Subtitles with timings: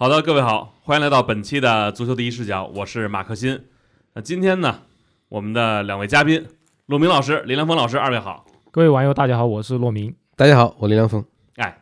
[0.00, 3.66] 好的，各位好，欢迎来到本期的足球第一视角，我是马克新。
[4.14, 4.80] 那今天呢，
[5.28, 6.42] 我们的两位嘉宾
[6.86, 8.46] 骆明老师、林良锋老师，二位好。
[8.70, 10.16] 各位网友，大家好，我是骆明。
[10.36, 11.22] 大家好，我林良锋。
[11.56, 11.78] 哎，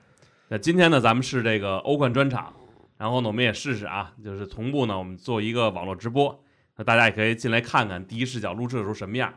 [0.48, 2.52] 那今天呢，咱们是这个欧冠专场，
[2.96, 6.42] 然后呢，我们也试试啊，就是同步呢，我们做一个网络直播，
[6.76, 9.32] 那大家也可以进来看看第一视角录制的时候什么样。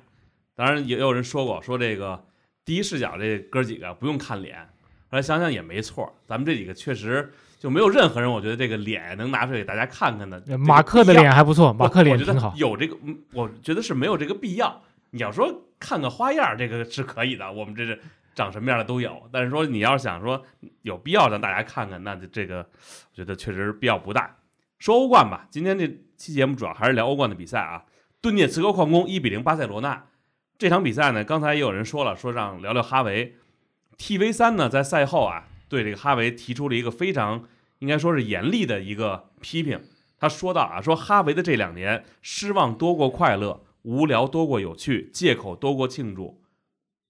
[0.55, 2.25] 当然，也有人说过，说这个
[2.65, 4.57] 第一视角这哥几个不用看脸，
[5.11, 7.31] 后来想想也没错，咱们这几个确实。
[7.61, 10.41] 就没有任何人，我觉得这个脸能拿出来给大家看看的。
[10.57, 12.51] 马克的脸还不错，马克脸挺好。
[12.57, 12.97] 有这个，
[13.33, 14.81] 我觉得是没有这个必要。
[15.11, 17.51] 你要说看个花样，这个是可以的。
[17.51, 18.01] 我们这是
[18.33, 19.29] 长什么样的都有。
[19.31, 20.43] 但是说你要是想说
[20.81, 22.65] 有必要让大家看看，那就这个
[23.11, 24.35] 我觉得确实必要不大。
[24.79, 25.87] 说欧冠吧，今天这
[26.17, 27.83] 期节目主要还是聊欧冠的比赛啊。
[28.21, 30.03] 顿涅茨克矿工一比零巴塞罗那
[30.57, 33.35] 这场比赛呢，刚才也有人说了，说让聊聊哈维。
[33.99, 35.43] TV 三呢在赛后啊。
[35.71, 37.47] 对这个哈维提出了一个非常
[37.79, 39.81] 应该说是严厉的一个批评。
[40.19, 46.43] 他说到啊，说哈维的这两年失望多过快乐，无聊多过有趣，借口多过庆祝。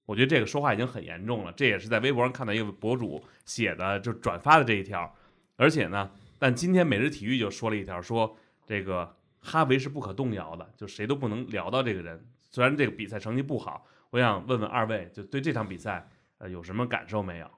[0.05, 1.51] 我觉得这个说话已经很严重了。
[1.53, 5.11] 这也是在微博上看到一个博主写的，就转发的这一条。
[5.55, 8.37] 而且呢，但今天每日体育就说了一条，说
[8.67, 12.23] 这个哈维是不可动摇的，就谁都不能聊到这个人。
[12.51, 17.49] 虽然这个比赛成绩不好，我想问问二位，就对这场比赛呃有什么感受没有？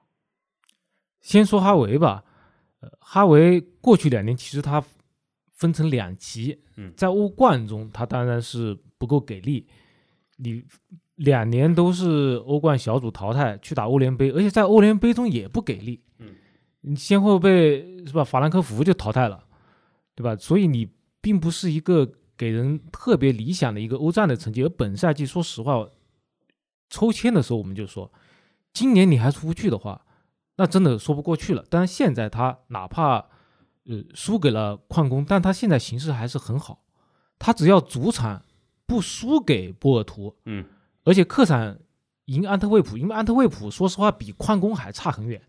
[1.24, 2.22] 先说哈维吧，
[2.80, 4.84] 呃，哈维过去两年其实他
[5.48, 9.66] 分成两级，嗯，在欧冠中他当然是不够给力，
[10.36, 10.62] 你
[11.14, 16.34] 两年都是欧冠小组淘汰去打欧联杯，而且在欧联杯中也不给力，嗯，
[16.82, 19.46] 你先后被是吧法兰克福就淘汰了，
[20.14, 20.36] 对吧？
[20.36, 20.86] 所以你
[21.22, 24.62] 并不是一个给人特别理想的一个欧战的成绩。
[24.62, 25.88] 而本赛季说实话，
[26.90, 28.12] 抽签的时候我们就说，
[28.74, 30.04] 今年你还出不去的话。
[30.56, 31.64] 那真的说不过去了。
[31.68, 33.16] 但是现在他哪怕
[33.86, 36.84] 呃输给了矿工，但他现在形势还是很好。
[37.38, 38.42] 他只要主场
[38.86, 40.64] 不输给波尔图，嗯，
[41.04, 41.76] 而且客场
[42.26, 45.42] 赢安特卫普，因为安特卫普说实话比矿工还差很远。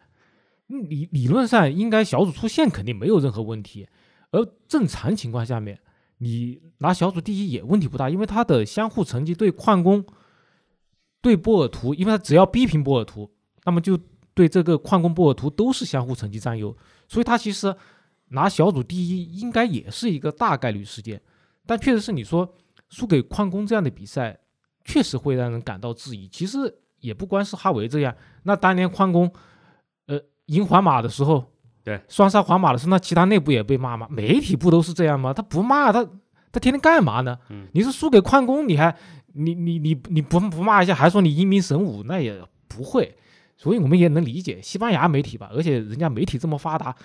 [0.65, 3.87] 理理论上应该小组出线肯定没有任何问题。
[4.31, 5.79] 而正常情况下面，
[6.17, 10.03] 你拿小组第一也问题不大，因为他的相互成绩对矿工、
[11.21, 13.31] 对波尔图，因为他只要逼平波尔图，
[13.65, 13.99] 那么就。
[14.35, 16.75] 对这个矿工波尔图都是相互成绩占优，
[17.07, 17.73] 所以他其实
[18.27, 21.19] 拿小组第一应该也是一个大概率事件。
[21.65, 22.53] 但确实是你说
[22.89, 24.37] 输给矿工这样的比赛，
[24.83, 26.27] 确实会让人感到质疑。
[26.27, 26.57] 其实
[26.99, 28.13] 也不光是哈维这样，
[28.43, 29.31] 那当年矿工
[30.07, 31.43] 呃赢皇马的时候，
[31.83, 34.05] 对双杀皇马的时候，那其他内部也被骂吗？
[34.11, 35.33] 媒体不都是这样吗？
[35.33, 36.03] 他不骂他，
[36.51, 37.39] 他天天干嘛呢？
[37.71, 38.93] 你是输给矿工，你还
[39.33, 43.15] 你你你你不不骂一下，还说你英明神武，那也不会。
[43.57, 46.95] 所以我们也能理解西班牙媒体吧，而且人家媒体这么发达，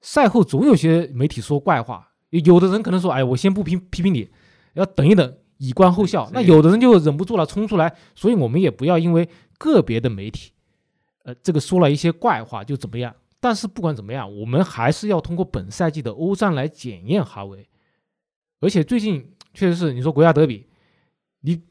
[0.00, 4.28] 赛后总有些媒体说怪话，有的人可能说：“哎，我先不批批评你，
[4.74, 7.94] 要等一等，以观后效。”那有的人就忍不住了，冲出来。
[8.14, 9.28] 所以我们也不要因为
[9.58, 10.52] 个别的媒体，
[11.24, 13.14] 呃，这个说了一些怪话就怎么样。
[13.38, 17.68] 但是不管怎么样，我们还是要通过本赛季的欧战来检验哈维。
[18.60, 20.66] 而且最近确实是你说国家德比，
[21.40, 21.62] 你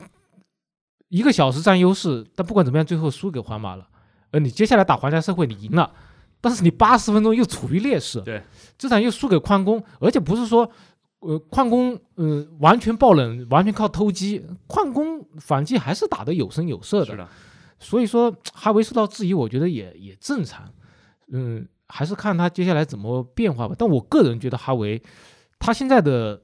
[1.07, 3.88] 一个小时占优势，但不管怎么样，最后输给皇马了。
[4.31, 5.91] 呃，你接下来打皇家社会，你赢了，
[6.39, 8.43] 但是你八十分钟又处于劣势，对，
[8.77, 10.69] 这场又输给矿工，而且不是说，
[11.19, 17.27] 呃，矿工，呃，完全爆冷，完全靠偷鸡，矿工反击还是打得有声有色的，是的，
[17.79, 20.71] 所以说哈维受到质疑，我觉得也也正常，
[21.27, 23.75] 嗯，还是看他接下来怎么变化吧。
[23.77, 25.01] 但我个人觉得哈维，
[25.57, 26.41] 他现在的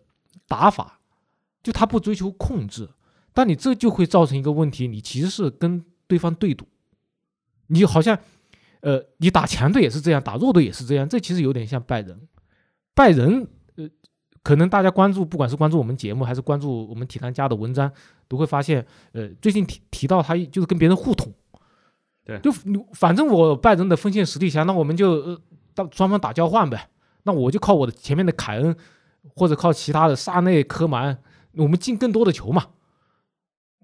[0.47, 0.99] 打法，
[1.61, 2.89] 就他不追求控制，
[3.33, 6.65] 但你这就会造成一个问题，你其实是跟对方对赌。
[7.67, 8.17] 你好像，
[8.81, 12.27] 呃，你打强队也是这样，打弱队也是这样，这其实有点像拜仁。
[12.93, 13.89] 拜仁，呃，
[14.43, 17.91] 可能大家关注，不管是关注我们节目，还是关注我们体坛家的文章，
[18.27, 21.33] 都会发现，呃，最近提提到他就是跟别人互捅。
[22.23, 22.51] 对，就
[22.93, 25.41] 反正我拜仁的锋线实力强，那我们就呃，
[25.73, 26.89] 到双方打交换呗。
[27.23, 28.75] 那我就靠我的前面的凯恩，
[29.35, 31.17] 或者靠其他的萨内、科曼，
[31.53, 32.67] 我们进更多的球嘛。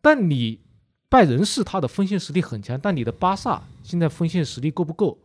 [0.02, 0.62] 但你。
[1.12, 5.18] 拜仁是他的锋线实力很强，但你的巴萨现在锋线实力够不够？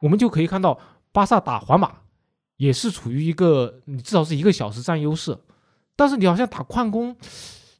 [0.00, 0.78] 我们就可以看到，
[1.10, 2.00] 巴萨打皇马
[2.58, 5.38] 也是处于一个你至少是一个小时占优势，
[5.96, 7.16] 但是你好像打矿工，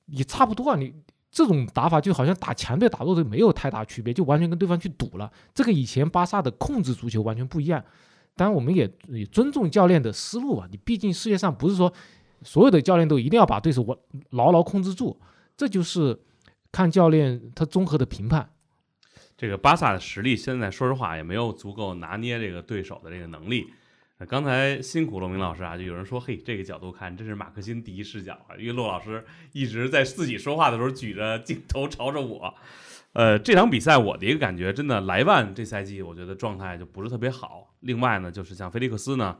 [0.06, 0.94] 也差不多啊，你
[1.30, 5.30] 这种打法就好像打强队打弱队没有太大区别，就完全跟对方去赌了。
[5.52, 7.84] 这个以前巴萨的控制足球完全不一样。
[8.34, 11.92] 当然，我们也也尊重教练的思路啊，你毕竟世界上不是说
[12.42, 13.98] 所有的教练都一定要把对手我
[14.30, 15.20] 牢牢控制住，
[15.54, 16.18] 这就是。
[16.76, 18.50] 看教练他综合的评判，
[19.34, 23.72] 这个巴萨的实力现在说实话也没有足够拿捏这个对手的这个能力。
[24.28, 32.54] 刚才辛苦骆明老师啊，就有人说，嘿，这个角度看，这是马克辛第一视角啊，因为骆老师一直在自己说话的时候举着镜头朝着我。
[33.14, 37.74] 呃，这场比赛我的一个感觉，真的莱万这赛季我觉得状态就不是特别好。
[37.80, 39.38] 另外呢，就是像菲利克斯呢，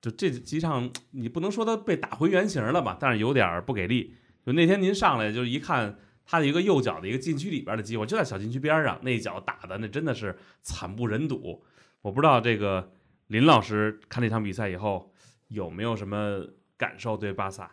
[0.00, 4.16] 就这几场你不能说他被打回原形了吧，但是有点不给力。
[4.44, 11.62] 就那天您上来就一看他的一个右脚的一个禁区里边的机会，就在小禁区边上，那一脚打的那真的是惨不忍睹。
[12.02, 12.92] 我不知道这个
[13.28, 15.12] 林老师看这场比赛以后
[15.48, 16.44] 有没有什么
[16.76, 17.70] 感受对巴萨？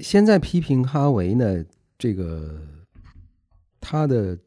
[0.00, 1.64] 现在批评哈维呢，
[1.96, 2.60] 这个
[3.80, 4.38] 他的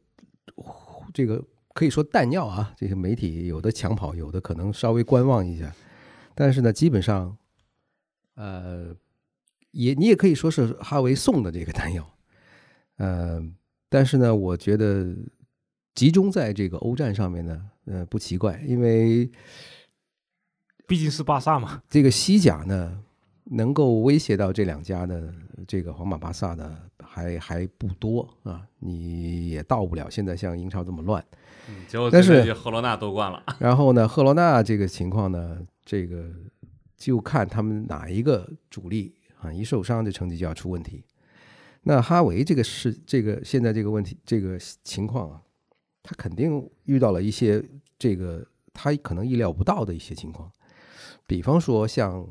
[1.14, 1.42] 这个
[1.72, 5.72] 可以说弹药啊，这些媒体有的抢跑，有的可能稍微观望一下，
[6.34, 7.36] 但是呢，基本上，
[8.34, 8.94] 呃，
[9.70, 12.17] 也你也可以说是哈维送的这个弹药，
[12.98, 13.42] 呃，
[13.88, 15.16] 但是呢，我觉得
[15.94, 19.30] 集中在这个欧战上面呢，呃，不奇怪，因为
[20.86, 21.82] 毕竟是巴萨嘛。
[21.88, 23.02] 这个西甲呢，
[23.44, 25.32] 能够威胁到这两家的
[25.66, 31.24] 这个皇马、巴萨的还还不多啊，你也到不了现在像英超这么乱。
[31.68, 36.30] 嗯，结果但是赫罗纳夺冠了，然后呢，赫罗纳这个情况呢，这个
[36.96, 41.04] 就看他们哪一个主力啊一受伤，这成绩就要出问题。
[41.88, 45.40] 那哈维这个是这个现在这个问题这个情况啊，
[46.02, 47.64] 他肯定遇到了一些
[47.98, 50.52] 这个他可能意料不到的一些情况，
[51.26, 52.28] 比方说像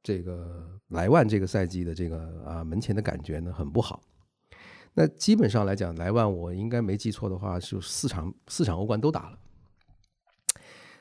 [0.00, 4.00] 这个莱万这个赛季的这个啊门前的感觉呢很不好。
[4.94, 9.38] 那基本上来讲，莱万我应该没记错的话，是四场四场欧冠都打了。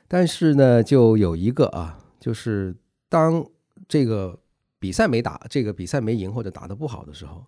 [0.08, 2.76] 但是呢，就有一个啊，就是
[3.08, 3.46] 当
[3.88, 4.40] 这个
[4.80, 7.46] 比赛没打，这个比赛没赢或者打得不好的时候，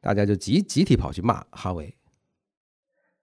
[0.00, 1.96] 大家就集集体跑去骂哈维。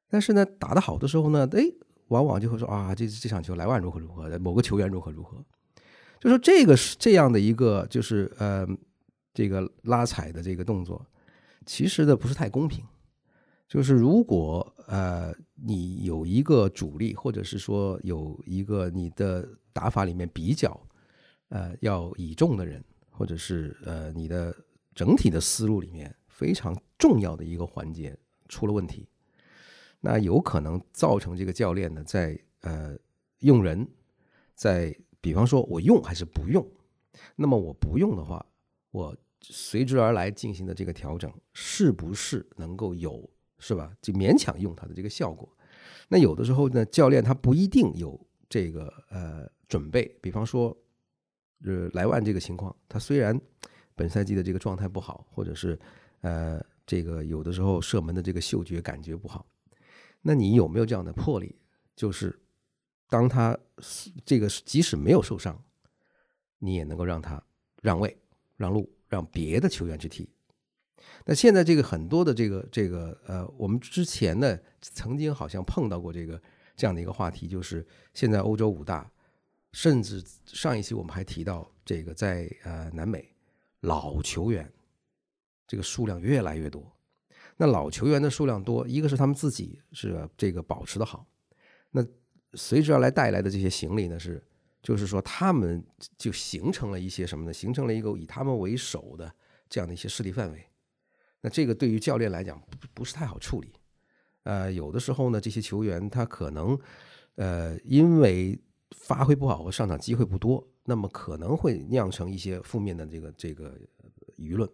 [0.09, 1.63] 但是呢，打得好的时候呢，哎，
[2.07, 5.43] 往往就会说啊，这这场球莱万如何如何的，某个球员如何如何，
[6.19, 8.65] 就说这个是这样的一个，就是呃，
[9.33, 11.05] 这个拉踩的这个动作，
[11.65, 12.83] 其实呢不是太公平。
[13.67, 20.79] 就是如果呃你有一个主力，或者是说有一个你的打法里面比较
[21.49, 24.55] 呃要倚重的人，或者是呃你的
[24.95, 28.15] 整体的思路里面非常重要的一个环节
[28.47, 29.09] 出了问题，
[30.01, 32.95] 那有可能造成这个教练呢在呃
[33.39, 33.89] 用人，
[34.53, 36.63] 在比方说我用还是不用，
[37.35, 38.45] 那么我不用的话，
[38.91, 43.91] 我随之而来进行的这个调整，是不是能够有是吧？
[43.99, 45.49] 就勉强用它的这个效果。
[46.07, 50.05] 那有的时候呢，教练他不一定有这个呃准备。
[50.21, 50.77] 比方说，
[51.65, 53.41] 呃，莱万这个情况，他虽然
[53.95, 55.77] 本赛季的这个状态不好，或者是
[56.27, 59.45] 呃这个有的时候射门的这个嗅觉感觉不好，
[60.21, 61.55] 那你有没有这样的魄力？
[61.95, 62.37] 就是
[63.09, 63.57] 当他
[64.25, 65.63] 这个即使没有受伤，
[66.59, 67.41] 你也能够让他
[67.81, 68.17] 让位、
[68.55, 70.29] 让路，让别的球员去踢。
[71.25, 76.41] 那现在这个很多的这个这个呃，我们之前呢曾经好像碰到过这个
[76.75, 79.09] 这样的一个话题，就是现在欧洲五大，
[79.71, 83.33] 甚至上一期我们还提到这个在呃南美
[83.81, 84.71] 老球员
[85.67, 86.91] 这个数量越来越多。
[87.57, 91.27] 那老球员的数量多，一个是他们自己是这个保持的好，
[91.91, 92.05] 那
[92.53, 94.43] 随之而来带来的这些行李呢是，
[94.81, 95.83] 就是说他们
[96.17, 97.51] 就形成了一些什么呢？
[97.51, 99.33] 形成了一个以他们为首的
[99.67, 100.63] 这样的一些势力范围。
[101.41, 103.73] 那这个对于教练来讲不不是太好处理，
[104.43, 106.77] 呃，有的时候呢，这些球员他可能，
[107.35, 108.59] 呃，因为
[108.91, 113.79] 发挥不好和上场机会不多，那么可能会酿成一些负面的这个这个
[114.37, 114.69] 舆论。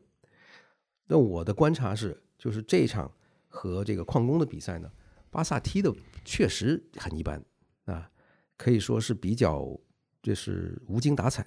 [1.08, 3.12] 那我的观察是，就是这场
[3.48, 4.92] 和这个矿工的比赛呢，
[5.30, 5.94] 巴萨踢的
[6.24, 7.44] 确实很一般
[7.86, 8.10] 啊，
[8.58, 9.80] 可以说是比较
[10.22, 11.46] 就是无精打采。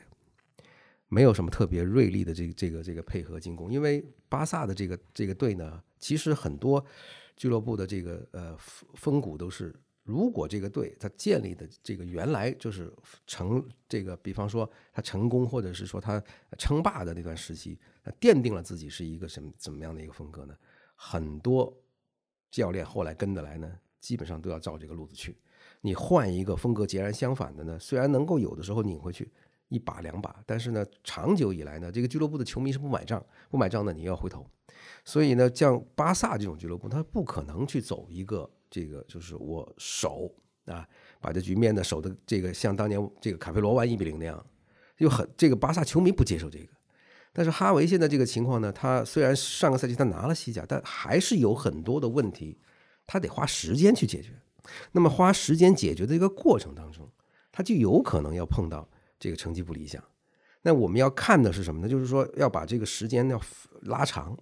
[1.08, 6.84] 没有什么特别锐利的这个这个这个配合进攻，因为巴萨的这个这个队呢，其实很多
[7.36, 9.72] 俱乐部的这个呃风骨都是，
[10.02, 12.92] 如果这个队它建立的这个原来就是
[13.24, 16.20] 成这个，比方说他成功或者是说他
[16.58, 17.78] 称霸的那段时期，
[18.20, 20.54] 奠定了自己是一个什么怎么样的一个风格呢？
[20.94, 21.76] 很多
[22.50, 23.70] 教练后来跟得来呢，
[24.00, 25.36] 基本上都要照这个路子去。
[25.80, 29.30] 你换一个风格截然相反的呢，虽然能够有的时候拧回去。
[29.68, 33.20] 一把两把，但是呢，长久以来呢，这个俱乐部的球迷是不买账，
[33.50, 34.48] 不买账呢，你要回头。
[35.04, 40.32] 所以呢，像巴萨这种俱乐部，他不可能去走一个这个，就是我守
[40.66, 40.88] 啊，
[41.20, 44.46] 把这局面呢守的这个像当年这个卡佩罗玩一比零那样，
[44.96, 46.75] 就很这个巴萨球迷不接受这个。
[47.36, 52.56] 但是哈维现在这个情况呢，他虽然上个赛季他拿了西甲，但还是有很多的问题，
[53.06, 54.30] 他得花时间去解决。
[54.92, 57.06] 那么花时间解决的一个过程当中。
[57.52, 58.86] 他就有可能要碰到
[59.18, 60.02] 这个成绩不理想。
[60.60, 61.88] 那我们要看的是什么呢？
[61.88, 63.40] 就是说要把这个时间要
[63.82, 64.36] 拉长，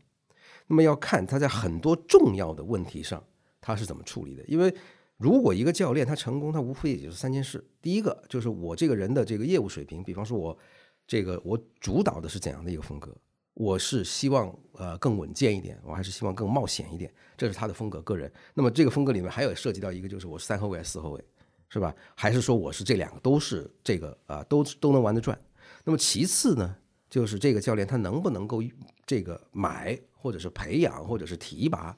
[0.66, 3.22] 那么要看他在很多重要的问题上
[3.60, 4.42] 他是怎么处理的。
[4.48, 4.74] 因为
[5.16, 10.58] 如果一个教练他成功，他无非也就是三件事：第一个就是我这个人的这个业务水平，比方说我
[11.06, 13.14] 这个我主导的是怎样的一个风格，
[13.54, 18.32] 我是希望呃更稳健一点，我还是希望更冒险一点，这是他的风格个人。
[18.54, 21.24] 那么这个风格里面还有涉及到一个，就是我是三后卫还是四后卫，
[21.68, 21.94] 是吧？
[22.14, 25.38] 还是说我是这两个都是这个啊都都能玩得转？
[25.84, 26.76] 那么其次呢，
[27.10, 28.62] 就是这个教练他能不能够
[29.06, 31.96] 这个买或者是培养或者是提拔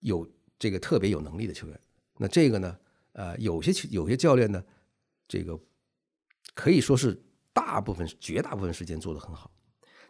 [0.00, 1.80] 有这个特别有能力的球员。
[2.16, 2.76] 那这个呢，
[3.12, 4.62] 呃，有些有些教练呢，
[5.28, 5.58] 这个
[6.54, 7.16] 可以说是
[7.58, 9.50] 大部分绝大部分时间做得很好，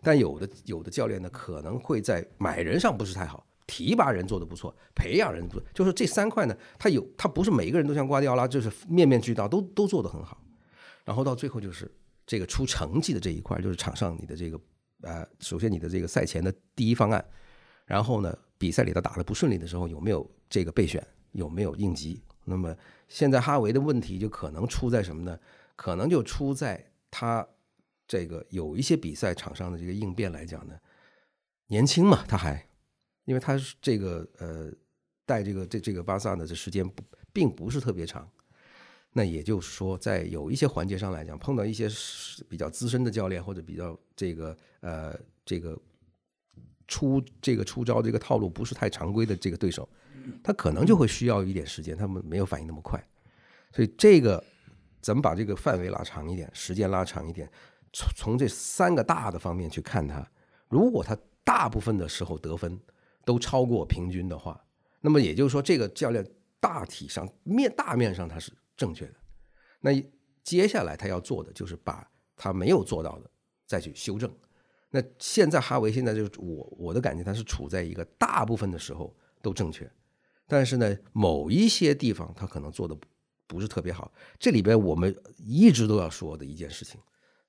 [0.02, 10.42] 但有的有的教练呢，可能会在买人上不是太好，提拔人做得不错，培养人不错就是这三块呢，他有他不是每一个人都像瓜迪奥拉，就是面面俱到，都都做得很好，
[11.04, 11.90] 然后到最后就是。
[12.30, 14.60] 这个出成绩的这一块，就是场上你的这个，
[15.00, 17.24] 呃，首先你的这个赛前的第一方案，
[17.86, 21.02] 然后呢，比赛里头打的不顺利的时候，有没有这个备选，
[21.32, 22.22] 有没有应急？
[22.44, 22.76] 那么
[23.08, 25.38] 现在哈维的问题就可能出在什么呢？
[25.74, 27.46] 可能就出在他
[28.06, 30.78] 这个有一些比赛场上的这个应变来讲呢，
[31.66, 32.68] 年轻嘛，他还，
[33.24, 34.72] 因为他是这个呃
[35.26, 38.28] 带这个这这个巴萨的这时间不并不是特别长。
[39.12, 41.88] 那也就是说，在有一些环节上来讲，碰到一些
[42.48, 45.76] 比较资深的教练或者比较这个呃这个
[46.86, 49.88] 出这个出招这个套路不是太常规的这个对手，
[50.44, 53.02] 他可能就会需要一点时间，他们没有反应那么快。
[53.72, 54.44] 所以这个
[55.00, 57.50] 怎么把这个范围拉长一点，时间拉长一点，
[57.92, 60.26] 从从这三个大的方面去看他，
[60.68, 62.80] 如果他大部分的时候得分
[63.24, 64.64] 都超过平均的话，
[65.00, 66.24] 那么也就是说，这个教练
[66.60, 68.52] 大体上面大面上他是。
[68.78, 69.14] 正确的，
[69.80, 69.90] 那
[70.44, 73.28] 接下来他要做的就是把他没有做到的
[73.66, 74.32] 再去修正。
[74.90, 79.12] 那现在哈维现在就是我我的感觉他是处在一个大部分的时候
[79.42, 79.90] 都正确，
[80.46, 82.96] 但是呢某一些地方他可能做的
[83.48, 84.12] 不是特别好。
[84.38, 87.00] 这里边我们一直都要说的一件事情，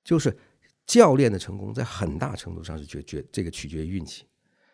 [0.02, 0.36] 就是
[0.84, 4.24] 教练的成功在很大程度上是决决这个取决于运气。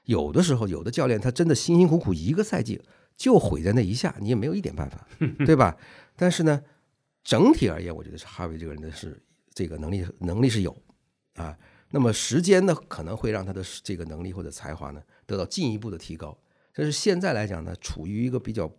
[0.04, 2.80] 有的时候有的教练他真的辛辛苦苦一个赛季
[3.16, 5.06] 就毁在那一下，你也没有一点办法，
[5.44, 5.76] 对吧？
[6.14, 6.62] 但是呢，
[7.24, 9.20] 整体而言，我觉得是哈维这个人的是
[9.52, 10.74] 这个能力能力是有
[11.34, 11.58] 啊。
[11.90, 16.36] 那么时间呢，可能会让他的这个能力或者才华呢得到进一步的提高。
[16.72, 18.70] 但是现在来讲呢，处于一个比较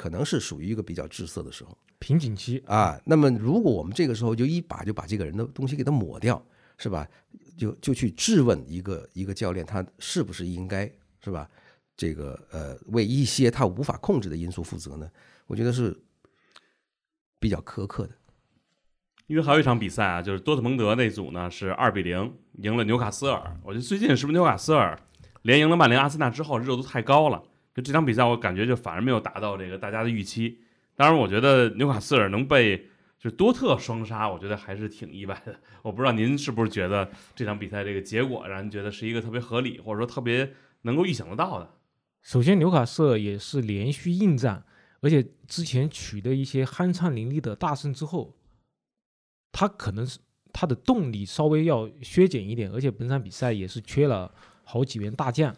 [0.00, 2.98] 可能是属于一个比较滞涩的时候，瓶颈期啊。
[3.04, 6.42] 那么如果我们这个时候就一把就把这个人的东西给他抹掉，
[6.78, 7.06] 是吧？
[7.58, 10.90] 就就去质问一个一个教练，他是不是应该
[11.22, 11.46] 是吧？
[11.96, 15.10] 这个呃，为一些他无法控制的因素负责呢？
[15.46, 15.94] 我觉得是。
[17.42, 18.12] 比较苛刻的，
[19.26, 23.58] 因为还有一场比赛啊，就是多特蒙德那组呢是二比零赢了纽卡斯尔。
[23.64, 25.00] 我觉得最近是不是纽卡斯尔
[25.40, 27.42] 连赢了曼联、阿森纳之后热度太高了？
[27.74, 30.60] 就这场比赛，我感觉就反而没有达到这个大家的预期。
[30.94, 35.58] 当然，我觉得纽卡斯尔能被就多特双杀，我觉得还是挺意外的。
[35.82, 41.70] 我不知道您是不是觉得这场比赛这个结果让人觉得是一个特别合理，或者说特别能够预想得到的？
[42.22, 44.64] 首先，纽卡斯尔也是连续应战。
[45.02, 48.36] 而且之前取得一些酣畅淋漓的大胜之后，
[49.50, 50.18] 他可能是
[50.52, 54.30] 他的动力稍微要削减一点，而且本场比赛也是缺了
[54.62, 55.56] 好几员大将，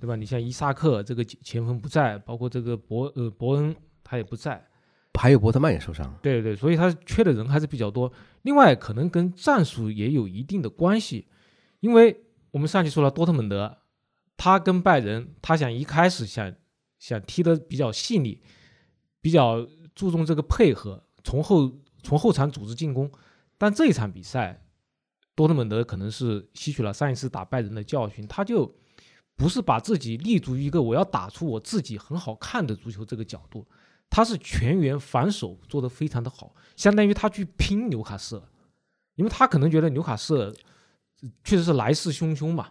[0.00, 0.16] 对吧？
[0.16, 4.64] 你像伊萨克这个前锋不在，包括这个伯呃伯恩他也不在，
[5.14, 6.18] 还有伯特曼也受伤。
[6.22, 8.12] 对对，所以他缺的人还是比较多。
[8.42, 11.26] 另外，可能跟战术也有一定的关系，
[11.80, 13.78] 因为我们上期说了多特蒙德，
[14.36, 16.54] 他跟拜仁，他想一开始想
[16.98, 18.40] 想踢的比较细腻。
[19.20, 21.70] 比较注重这个配合，从后
[22.04, 23.10] 从后场组织进攻，
[23.58, 24.64] 但这一场比赛，
[25.34, 28.72] 多特蒙德可能是吸取了上一次打拜仁的教训，他就
[29.38, 33.64] 不是把自己立足于一个我要打出我自己很好看的足球这个角度，
[34.10, 38.42] 他是全员防守做得非常的好，相当于他去拼纽卡斯尔，
[39.14, 40.52] 因为他可能觉得纽卡斯尔
[41.44, 42.68] 确实是来势汹汹嘛，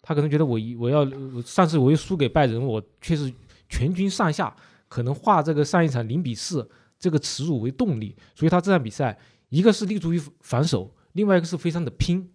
[0.00, 1.04] 他可能觉得我一我要
[1.42, 3.30] 上次我又输给拜仁，我确实
[3.68, 4.56] 全军上下。
[4.86, 9.18] 可能化这个上一场零比四这个耻辱为动力，所以他这场比赛
[9.48, 12.30] 一个是立足于防守，另外一个是非常的拼。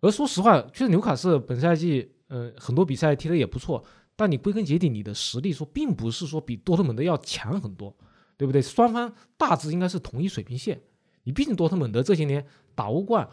[0.00, 3.84] 而说实话，确实纽卡斯尔本赛季，呃，很多比赛踢得也不错，
[4.14, 7.92] 但你归根结底，你的实力说并不是说比多特蒙德要强很多，
[8.36, 8.62] 对不对？
[8.62, 10.80] 双方大致应该是同一水平线。
[11.24, 12.46] 你毕竟多特蒙德这些年
[12.76, 13.28] 打欧冠，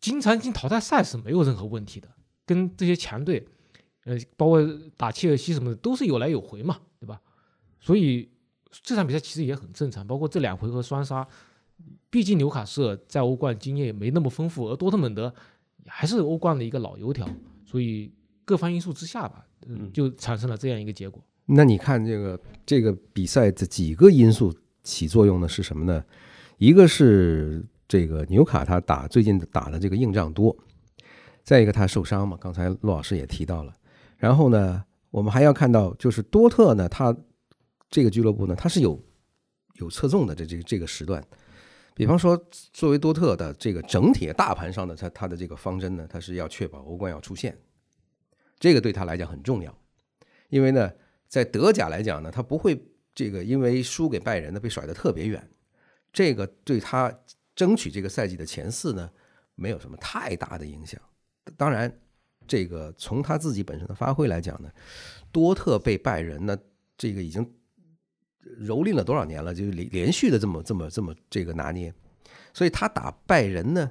[0.00, 2.08] 经常进淘汰赛是没有任何问题的，
[2.44, 3.46] 跟这些强队，
[4.04, 4.60] 呃，包括
[4.96, 7.20] 打切尔西什么的都是有来有回嘛，对吧？
[7.80, 8.28] 所以
[8.82, 11.26] 这场比赛其实也很正常，包括这两回合双杀，
[12.10, 15.32] 毕竟纽卡斯尔在欧冠经验也没那么丰富，而多特蒙德
[15.86, 17.28] 还是欧冠的一个老油条，
[17.64, 18.12] 所以
[18.44, 21.22] 各方因素之下吧，嗯就产生了这样一个结果。
[21.46, 26.04] 那你看这个这个比赛的几个因素起作用的是什么呢？
[26.58, 30.56] 一个是这个纽卡他打最近打的这个硬仗多，
[31.42, 33.72] 再一个他受伤嘛，刚才陆老师也提到了。
[34.16, 37.14] 然后呢，我们还要看到就是多特呢，他
[37.90, 38.98] 这个俱乐部呢，它是有
[39.74, 41.22] 有侧重的这这个这个时段。
[41.94, 42.36] 比方说，
[42.72, 47.56] 作为多特的这个整体大盘上的它它的这个方针呢，它是要确保欧冠要出线，
[48.58, 49.76] 这个对他来讲很重要，
[50.48, 50.92] 因为呢。
[51.26, 52.80] 在德甲来讲呢，他不会
[53.12, 55.50] 这个因为输给拜仁呢被甩得特别远，
[56.12, 57.12] 这个对他
[57.56, 59.10] 争取这个赛季的前四呢
[59.56, 61.00] 没有什么太大的影响。
[61.56, 61.92] 当然，
[62.46, 64.70] 这个从他自己本身的发挥来讲呢，
[65.32, 66.56] 多特被拜仁呢
[66.96, 67.52] 这个已经
[68.60, 71.92] 蹂躏了多少年了，就是连连续的这么这么这么这个拿捏，
[72.52, 73.90] 所以他打拜仁呢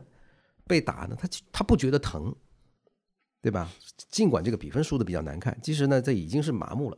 [0.66, 2.36] 被打呢，他他不觉得疼，
[3.42, 3.70] 对吧？
[4.10, 6.98] 尽管这个比分输的比较难看，其实呢这已经是麻木了。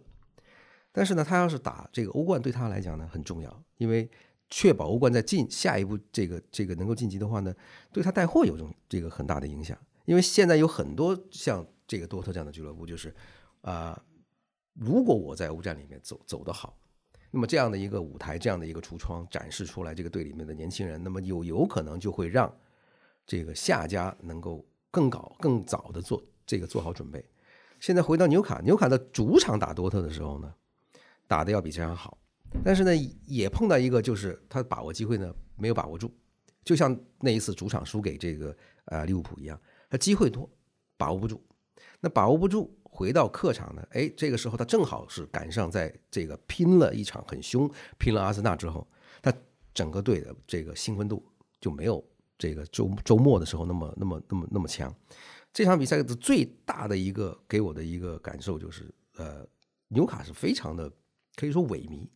[0.92, 4.10] 但是呢，他要是打这个欧冠，对他来讲呢很重要，因为
[4.50, 7.54] 确保欧冠在进下一步这个这个能够晋级的话呢，
[7.92, 9.78] 对他带货有种这个很大的影响。
[10.06, 13.14] 因为现在有很多像这个多特这样的俱乐部，就是
[13.62, 14.00] 啊，
[14.74, 16.78] 如果我在欧战里面走走得好，
[17.36, 22.50] 那么这样的一个舞台，这样的一个橱窗展示出来，这个队里面的年轻人，那么有有可能就会让
[23.28, 27.22] 这个下家能够更搞更早的做这个做好准备。
[27.82, 30.56] 现在回到纽卡，纽卡的主场打多特的时候呢？
[31.28, 32.18] 打的要比这样好，
[32.64, 36.10] 但是呢，也碰到一个就是他把握机会呢没有把握住，
[36.64, 40.50] 就像那一次主场输给这个呃利物浦一样，他机会多，
[40.96, 41.44] 把握不住。
[42.00, 48.88] 那把握不住，回到客场呢，哎，这个时候他正好是赶上在这个拼了一场很凶，拼了阿森纳之后，
[49.22, 49.34] 他
[49.74, 51.22] 整个队的这个兴奋度
[51.60, 52.02] 就没有
[52.38, 54.94] 这个周周末的时候那么那么那么那么强。
[55.52, 59.46] 这场比赛的最大的一个给我的一个感受就是，呃，
[59.90, 60.90] 纽卡是非常的。
[61.38, 62.08] 可以说萎靡，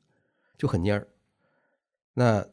[0.57, 1.05] 就很蔫儿。
[2.13, 2.47] 那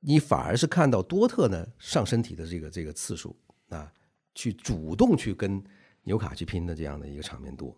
[0.00, 3.36] 你反而是看到多特呢上身体的这个这个次数
[3.68, 3.92] 啊，
[4.34, 5.62] 去主动去跟
[6.08, 7.76] 纽卡去拼的这样的一个场面多。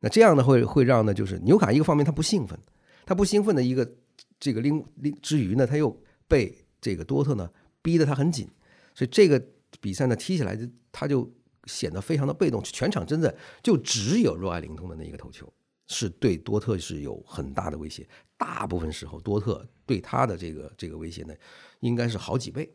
[0.00, 2.58] 那这样呢会会让呢就是纽卡一个方面他不兴奋，
[3.04, 3.96] 他不兴奋的一个
[4.40, 5.94] 这个另另之余呢，他又
[6.26, 7.50] 被这个多特呢
[7.82, 8.48] 逼得他很紧，
[8.94, 9.44] 所以这个
[9.80, 11.30] 比赛呢踢起来就他就
[11.64, 15.52] 显得非常的被动，全场真的就只有若爱灵通的那一个头球。
[15.88, 21.34] 是对多特是有很大的威胁，大部分时候多特对他的这个这个威胁呢，
[21.80, 22.72] 应该是好几倍。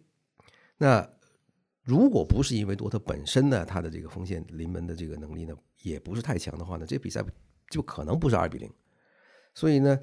[0.78, 1.10] 那
[1.88, 7.24] 如果不是因为多特本身呢，他的这个锋线临门的这个能力呢，也不是太强的话呢，这比赛
[7.70, 8.70] 就可能不是二比零。
[9.54, 9.98] 所以呢，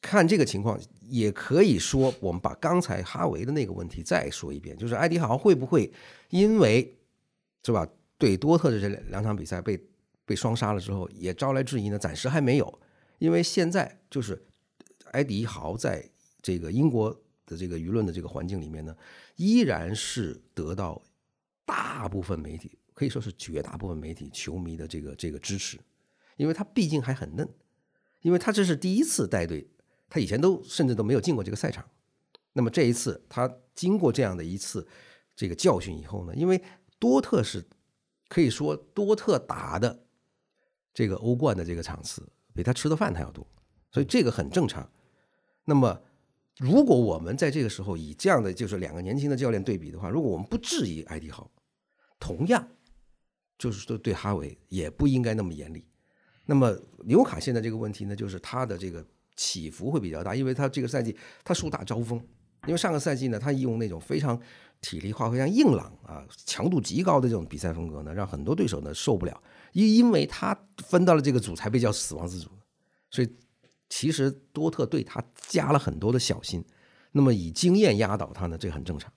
[0.00, 5.92] 看这个情况，也可以说，我们把刚才哈维的那个问题再说一遍，就是埃迪豪会不会
[6.30, 6.98] 因为
[7.64, 9.80] 是吧，对多特的这两场比赛被。
[10.24, 11.98] 被双杀了之后，也招来质疑呢。
[11.98, 12.80] 暂时还没有，
[13.18, 14.40] 因为现在就是
[15.10, 16.08] 埃迪豪在
[16.40, 17.10] 这个英国
[17.44, 18.96] 的这个舆论的这个环境里面呢，
[19.34, 21.02] 依然是得到
[21.64, 25.78] 大部分媒体，可以说是绝大部分媒体球迷的这个这个支持，
[26.36, 27.48] 因为他毕竟还很嫩，
[28.20, 29.68] 因为他这是第一次带队，
[30.08, 31.88] 他以前都甚至都没有进过这个赛场。
[32.52, 34.86] 那么这一次，他经过这样的一次
[35.34, 36.62] 这个教训以后呢，因为
[36.98, 37.64] 多特是
[38.28, 40.06] 可以说多特打的。
[40.94, 43.46] 这个欧冠的这个场次比他吃的饭还要多，
[43.90, 44.86] 所以这个很正常。
[45.64, 46.02] 那么，
[46.58, 51.50] 如果我们在这个时候以这样的就是两个年轻的教练对比的话，如果我们不质疑埃迪豪，
[52.20, 52.68] 同样
[53.58, 55.84] 就是说对哈维也不应该那么严厉。
[56.44, 59.04] 那么纽卡现在这个问题呢，就是他的这个
[59.36, 62.18] 起伏会比较大，因为他这个赛季他树大招风，
[62.66, 64.38] 因为上个赛季呢，他用那种非常
[64.80, 69.42] 体力化、非常硬朗啊、强度极高的这种比赛风格呢，让很多对手呢受不了。
[69.72, 72.50] 因因为他分到了这个组，才被叫死亡之组，
[73.10, 73.36] 所以
[73.94, 76.64] 其实多特对他加了很多的小心。
[77.10, 79.12] 那么以经验压倒他呢，这很正常。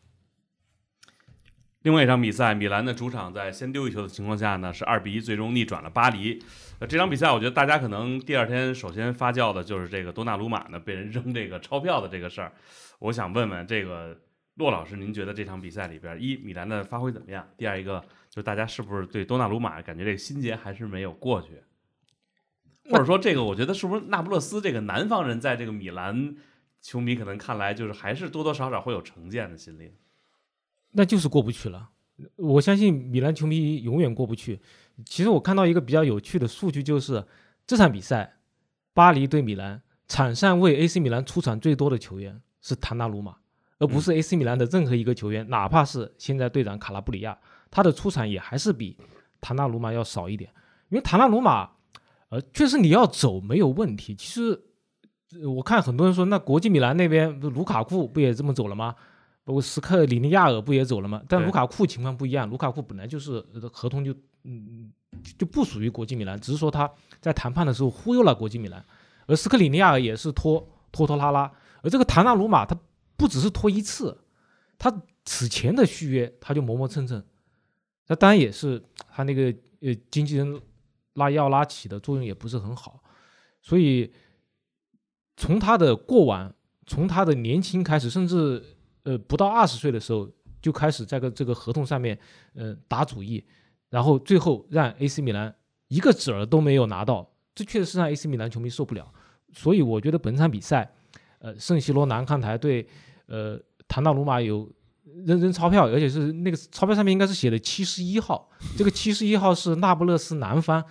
[1.83, 6.43] 另外一场比赛，米兰的主场在先丢一球的情况下呢，是二比一最终逆转了巴黎。
[6.79, 12.51] 呃，这场比赛我觉得大家可能第二天首先发酵的就是这个多纳鲁马呢被人扔这个钞票的这个事儿。
[12.99, 14.19] 我想问问这个
[14.55, 17.47] 骆老师，您觉得这场比赛里边，一米兰的发挥怎么样？
[17.57, 18.03] 第二一个。
[18.29, 21.51] 就大家是不是对多纳鲁马感觉这个心结还是没有过去，
[22.89, 26.35] 或者说这个我觉得是不是那不勒斯这个南方人在这个米兰
[26.81, 29.91] 球迷可能看来就是还是多多少少会有成见的心理，
[30.91, 31.89] 那就是过不去了。
[32.35, 34.61] 我相信米兰球迷永远过不去。
[35.05, 37.25] 其实我看到一个比较有趣的数据，就是
[37.67, 38.37] 这场比赛
[38.93, 43.35] 巴黎对米兰场上为 AC 米兰出场最多的球员是唐纳鲁马，
[43.79, 47.37] 而不是 AC 米兰的任何一个球员，哪怕是现在队长卡拉布里亚，
[47.69, 48.97] 他的出场也还是比
[49.41, 50.49] 唐纳鲁马要少一点。
[50.89, 51.71] 因为唐纳鲁马，
[52.35, 54.13] 呃，确实你要走没有问题。
[54.13, 54.61] 其实
[55.41, 58.93] 呃我看很多人说，那国际米兰那边卢卡库不也这么走了吗？
[59.45, 61.21] 包括斯克里尼亚尔不也走了吗？
[61.29, 64.91] 但卢卡库情况不一样，卢卡库本来就是呃合同就嗯
[65.37, 68.83] 就不属于国际米兰，只是说他在谈判的时候忽悠了国际米兰，
[69.27, 71.49] 而斯克里尼亚尔也是拖拖拖拉拉，
[71.81, 72.77] 而这个唐纳鲁马他
[73.15, 74.17] 不只是拖一次，
[74.77, 77.23] 他此前的续约他就磨磨蹭蹭，
[78.07, 80.59] 那当然也是他那个呃经纪人
[81.15, 83.03] 拉要拉起的作用也不是很好，
[83.61, 84.13] 所以
[85.35, 86.53] 从他的过往，
[86.85, 88.63] 从他的年轻开始，甚至
[89.03, 90.29] 呃不到二十岁的时候
[90.61, 92.17] 就开始在个这个合同上面
[92.53, 93.43] 呃打主意，
[93.89, 95.53] 然后最后让 AC 米兰
[95.87, 99.11] 一个子儿都没有拿到，这确实是让 AC 米兰球迷受不了。
[99.53, 100.93] 所以我觉得本场比赛，
[101.39, 102.85] 呃，圣西罗南看台对
[103.27, 104.69] 呃唐纳鲁马有
[105.25, 110.83] 扔扔钞票，而且是那个钞票上面应该是写的七十一号，这个七十一号是那不勒斯南方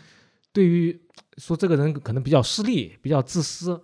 [0.54, 0.98] 对于
[1.36, 3.78] 说这个人可能比较势利、比较自私，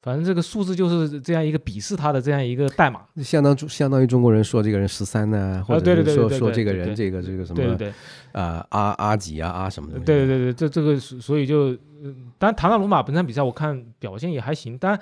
[0.00, 3.02] 反正这个数字就是这样一个鄙视他的这样一个代码。
[3.16, 7.92] 相当相当于中国人说这个人十三呢，或者说说这个人这个这个什么对对对。
[8.32, 9.98] 啊阿阿几啊阿什么的。
[9.98, 14.98] 对对对对，这这个所所以就，嗯，当然唐纳鲁马本场比赛我看表现也还行，但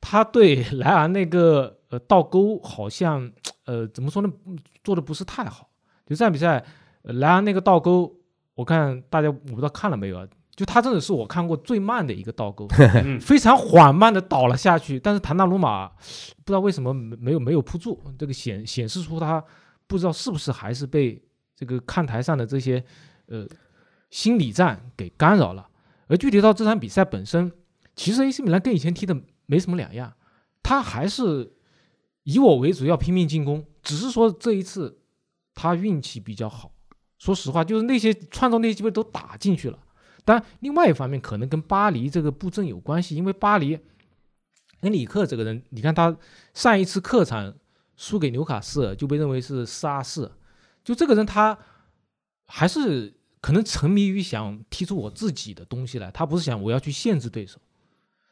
[0.00, 3.30] 他对 莱昂那个呃倒钩好像
[3.66, 5.68] 呃怎么说呢，嗯做的不是太好。
[6.06, 6.64] 就这场比赛，
[7.02, 8.12] 呃莱昂那个倒钩，
[8.54, 10.26] 我看大家我不知道看了没有啊？
[10.54, 12.66] 就他真的是我看过最慢的一个倒钩，
[13.04, 15.00] 嗯非常缓慢的倒了下去。
[15.00, 19.42] 但是唐纳鲁马不知道为什么没没有没有扑住，这个显显示出他
[19.86, 21.22] 不知道是不是还是被
[21.56, 22.84] 这个看台上的这些
[23.26, 23.46] 呃
[24.10, 25.68] 心理战给干扰了。
[26.08, 27.50] 而具体到这场比赛本身，
[27.96, 30.12] 其实 AC 米兰跟以前踢的没什么两样，
[30.62, 31.54] 他还是
[32.24, 34.98] 以我为主要拼命进攻，只是说这一次
[35.54, 36.72] 他运气比较好。
[37.18, 39.78] 说实话，就是那些创造那些机会都打进去了。
[40.24, 43.78] 但，另外一方面可能跟巴黎这个布阵有关系，因为巴黎
[44.80, 46.16] 恩里克这个人，你看他
[46.54, 47.54] 上一次客场
[47.96, 50.30] 输给纽卡斯尔就被认为是四二四，
[50.84, 51.58] 就这个人他
[52.46, 57.58] 还是可能沉迷于想踢出我自己的东西来，他不是想我要去限制对手。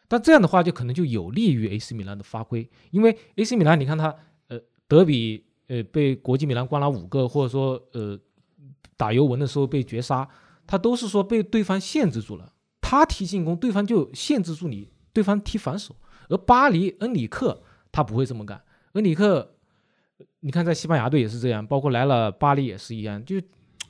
[0.06, 4.12] 但这样的话，就可能就有利于 AC 米兰的发挥，因为 AC 米兰，你看他
[4.48, 8.18] 呃德比呃被国际米兰关了五个，或者说呃
[8.96, 10.28] 打尤文的时候被绝杀，
[10.70, 15.96] 他都是说被对方限制住了，他踢进攻，对方就限制住你，对方踢反手。
[16.28, 19.56] 而巴黎恩里克他不会这么干，恩里克
[20.38, 23.34] 你看在西班牙队也是这样，包括来了巴黎也是一样，就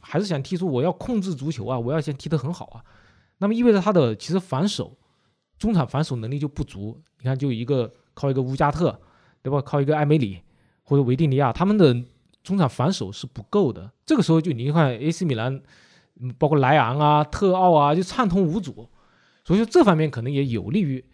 [0.00, 2.82] 还是想踢出我要控制足球啊，我要先踢得很好啊。
[3.36, 4.96] 那么意味着他的其实防守
[5.58, 6.98] 中场防守能力就不足。
[7.18, 8.98] 你看，就一个靠一个乌加特，
[9.42, 9.60] 对吧？
[9.60, 10.40] 靠一个埃梅里
[10.84, 11.94] 或者维蒂尼亚，他们的
[12.42, 13.90] 中场防守是不够的。
[14.06, 15.60] 这个时候就你看 AC 米兰，
[16.20, 18.88] 嗯包括莱昂啊、特奥啊，就畅通无阻。
[19.44, 21.04] 所以说这方面可能也有利于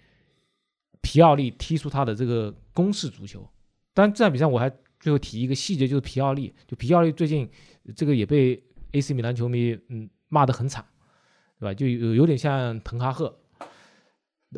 [1.00, 3.48] 皮奥利踢出他的这个攻势足球。
[3.94, 7.48] 当然这场比赛我还最后提一个细节，就是皮奥利，就皮奥利最近
[7.94, 10.84] 这个也被 AC 米兰球迷嗯骂得很惨，
[11.58, 11.72] 对吧？
[11.72, 13.38] 就有有点像滕哈赫，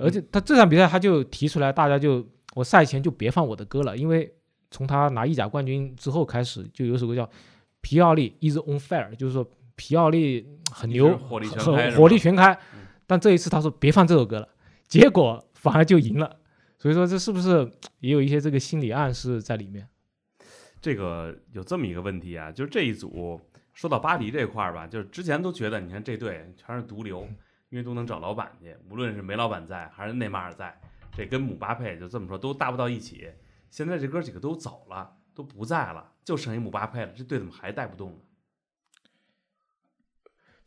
[0.00, 4.32] 而且他这场比赛他就提出来，大家就我赛前就别放我的歌了，因为
[4.70, 7.24] 从他拿意甲冠军之后开始，就有首歌叫
[7.80, 12.80] 《皮奥利 is on fire》，就是说皮奥利很牛，火力全很开火力全开嗯。
[13.06, 14.48] 但这一次他说别放这首歌了，
[14.88, 16.40] 结果反而就赢了。
[16.76, 19.88] 所以说这是不是也有一些这个心理暗示在里面？
[20.80, 23.40] 这个有这么一个问题啊，就是这一组
[23.72, 27.26] 说到巴黎这块儿吧，就是之前都觉得你看这队全是毒瘤，
[27.70, 30.76] 因为都能找老板去，无论是梅老板在还是内马尔在，
[31.12, 33.28] 这跟姆巴佩就这么说都搭不到一起。
[33.70, 38.18] 现在这哥几个都走了，都不在了，就剩一姆巴佩了，这队怎么还带不动呢？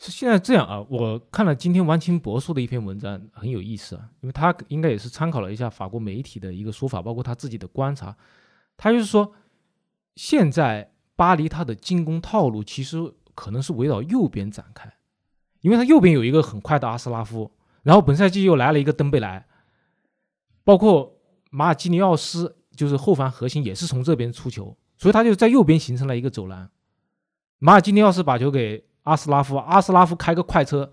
[0.04, 8.18] 是现在这样啊，我看了今天王清博说的一篇文章，很有意思啊，因为他应该也是参考了一下法国媒体的一个说法，包括他自己的观察。
[8.76, 9.32] 他就是说，
[10.16, 14.92] 现在巴黎他的进攻套路其实可能是围绕右边展开，
[15.60, 17.52] 因为他右边有一个很快的阿斯拉夫，
[17.84, 19.46] 然后本赛季又来了一个登贝莱，
[20.64, 21.16] 包括
[21.52, 26.68] 马尔基尼奥斯，就是后防核心也是从这边出球，所以他就在右边形成了一个走廊。
[27.60, 30.92] 马尔基尼奥斯把球给阿斯拉夫，阿斯拉夫开个快车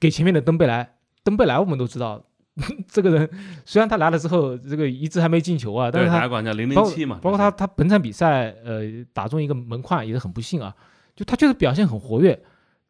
[0.00, 2.24] 给前面的登贝莱，登贝莱我们都知道，
[2.88, 3.30] 这个人
[3.64, 8.82] 虽然他来了之后，这个一直还没进球啊，但对，是他管叫零包括零七嘛，包括他他本场比赛呃
[9.12, 10.74] 打中一个门框也是很不幸啊，
[11.14, 12.42] 就他确实表现很活跃，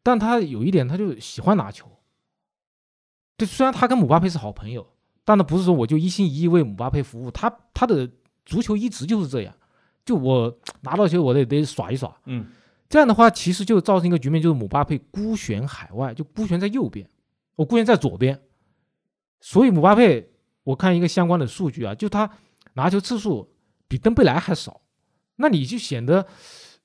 [0.02, 1.86] 但他有一点他就喜欢拿球。
[3.36, 4.84] 对，虽然他跟姆巴佩是好朋友，
[5.24, 8.10] 但那不是说我就一心一意为姆巴佩服务，他他的
[8.44, 9.54] 足球一直就是这样，
[10.04, 12.46] 就我拿到球我得得耍一耍，嗯，
[12.88, 17.08] 这样的话其实就造成一个局面，就是姆巴佩孤悬海外，就孤悬在右边，
[17.56, 18.40] 我孤悬在左边，
[19.40, 20.30] 所以姆巴佩
[20.64, 22.30] 我看一个相关的数据啊，就他
[22.74, 23.52] 拿球次数
[23.86, 24.80] 比登贝莱还少，
[25.36, 26.26] 那你就显得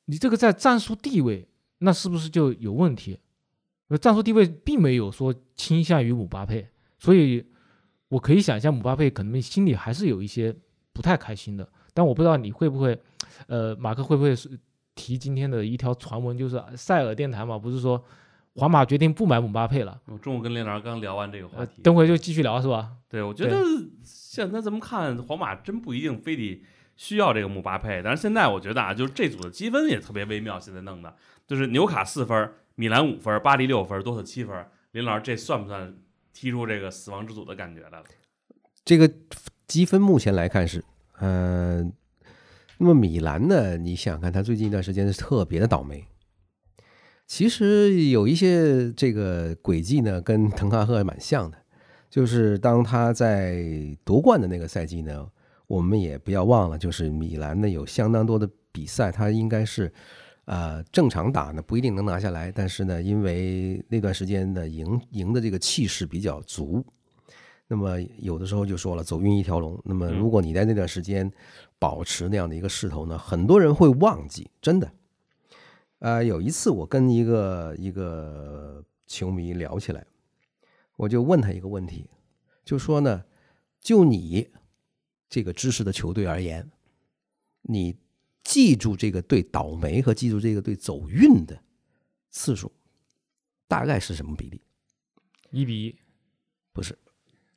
[0.05, 1.47] 你这个在战术地位
[1.79, 3.19] 那是不是就有问题？
[4.01, 7.45] 战术地位并没有说倾向于姆巴佩，所以
[8.07, 10.55] 我可以想象姆巴佩可能心里还是有一些
[10.91, 11.67] 不太开心的。
[11.93, 12.99] 但我不知道你会不会，
[13.45, 14.59] 呃，马克会不会是
[14.95, 18.03] 提今天的一条传闻，就是塞尔电台嘛，不是说
[18.55, 19.99] 皇马决定不买姆巴佩了？
[20.05, 22.91] 我中午跟林老师刚聊完这个话呃题，，等会就继续聊是吧？
[23.09, 23.57] 对我觉得
[24.03, 26.63] 现在咱们看，皇马真不一定非得
[26.95, 28.01] 需要这个姆巴佩。
[28.03, 31.15] 但是现在我觉得啊，就是这组的积分也特别微妙，现在弄的
[31.47, 34.65] 就是纽卡四分，米兰五分，巴黎六分，多特七分。
[34.91, 35.95] 林老师，这算不算
[36.33, 38.03] 踢出这个死亡之组的感觉来了？
[38.85, 39.11] 这个
[39.65, 40.83] 积分目前来看是，
[41.17, 41.83] 呃，
[42.83, 43.77] 那么米兰呢？
[43.77, 46.03] 你想想看，他最近一段时间是特别的倒霉。
[47.25, 51.57] 其实有一些这个轨迹呢，跟滕哈赫蛮像的，
[52.09, 53.63] 就是当他在
[54.03, 55.25] 夺冠的那个赛季呢，
[55.65, 59.89] 我们也不要忘了，就是米兰呢有相当多的比赛，他应该是
[60.43, 66.85] 呃正常打呢不一定能拿下来，但是呢，因为那段时间的赢赢的这个气势比较足，
[67.69, 69.81] 那么有的时候就说了，走运一条龙。
[69.85, 71.31] 那么如果你在那段时间
[71.83, 74.89] 保持那样的一个势头呢，很多人会忘记，真的。
[75.99, 80.07] 呃，有一次我跟一个一个球迷聊起来，
[80.95, 82.09] 我就问他一个问题，
[82.63, 83.25] 就说呢，
[83.81, 84.49] 就你
[85.27, 86.71] 这个支持的球队而言，
[87.63, 87.97] 你
[88.45, 91.61] 记住这个队倒霉和记住这个队走运的
[92.29, 92.71] 次数，
[93.67, 94.61] 大概是什么比例？
[95.51, 95.95] 一比一，
[96.71, 96.97] 不是，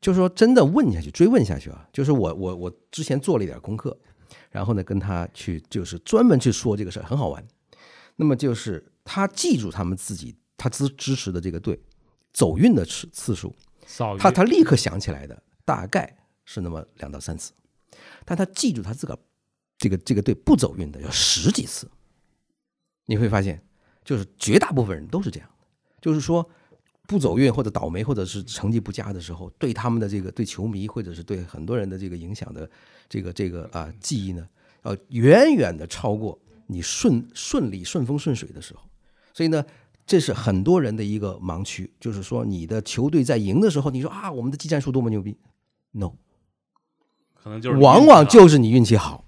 [0.01, 3.97] 就是说真的问下去，追问下去啊，就是我我我之前做了一点功课，
[4.51, 7.47] 然后呢跟他去就是专门去说这个事儿，很好玩。
[8.17, 11.79] 那么就是他记住他们自己他支支持的这个队
[12.33, 13.55] 走运的次次数，
[14.19, 17.53] 他他立刻想起来的大概是那么两到三次，
[18.25, 19.19] 但他记住他自个儿
[19.79, 21.91] 这个这个队不走运的有十几次。
[23.05, 23.62] 你会发现，
[24.05, 25.67] 就是绝大部分人都是这样的，
[26.01, 26.51] 就是说
[27.07, 32.69] 不走运或者倒霉或者是成绩不佳的时候，对他们的这个对球迷或者是对很多人的这个影响的
[33.09, 34.47] 这个这个啊记忆呢，
[34.85, 38.81] 要远远的超过你顺顺利顺风顺水的时候。
[39.33, 39.64] 所以呢，
[40.07, 45.37] 这是很多人的一个盲区，就是说你的球队在赢的时候，你说啊我们的技战术多么牛逼
[45.92, 46.12] ，no，
[47.35, 49.26] 可能就是往往就是你运气好。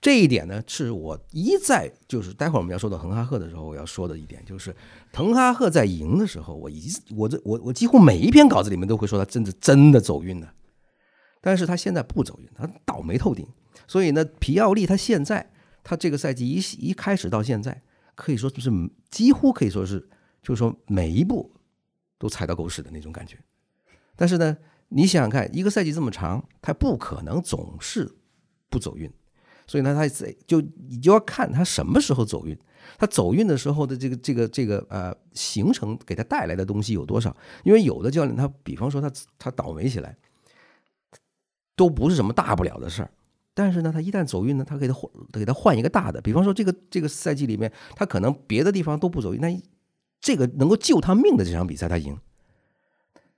[0.00, 4.74] 这一点呢，是我一再就是待会我们要说到滕哈赫的时候，我要说的一点，就是
[5.10, 10.48] 滕哈赫在赢的时候，我一我这我我几乎每一篇稿子里面都会说他真的真的走运的，
[11.40, 13.46] 但是他现在不走运，他倒霉透顶。
[13.88, 15.50] 所以呢，皮奥利他现在
[15.82, 17.82] 他这个赛季一一开始到现在，
[18.14, 18.70] 可以说就是
[19.10, 20.08] 几乎可以说是
[20.42, 21.52] 就是说每一步
[22.18, 23.38] 都踩到狗屎的那种感觉。
[24.14, 24.56] 但是呢，
[24.88, 28.16] 你想想看，一个赛季这么长，他不可能总是
[28.68, 29.10] 不走运。
[29.66, 30.06] 所以呢，他
[30.46, 32.56] 就你就要看他什么时候走运，
[32.98, 37.36] 他走运的时候的这个这个这个呃行程给他带来的东西有多少？
[37.64, 40.16] 因为有的教练他，比方说他他倒霉起来，
[41.74, 43.10] 都不是什么大不了的事儿，
[43.54, 49.60] 但是呢，他一旦走运呢，他给他换给他换一个大的，比方说这个这个赛季里面，他可能别的地方都不走运，那
[50.20, 52.16] 这个能够救他命的这场比赛他赢，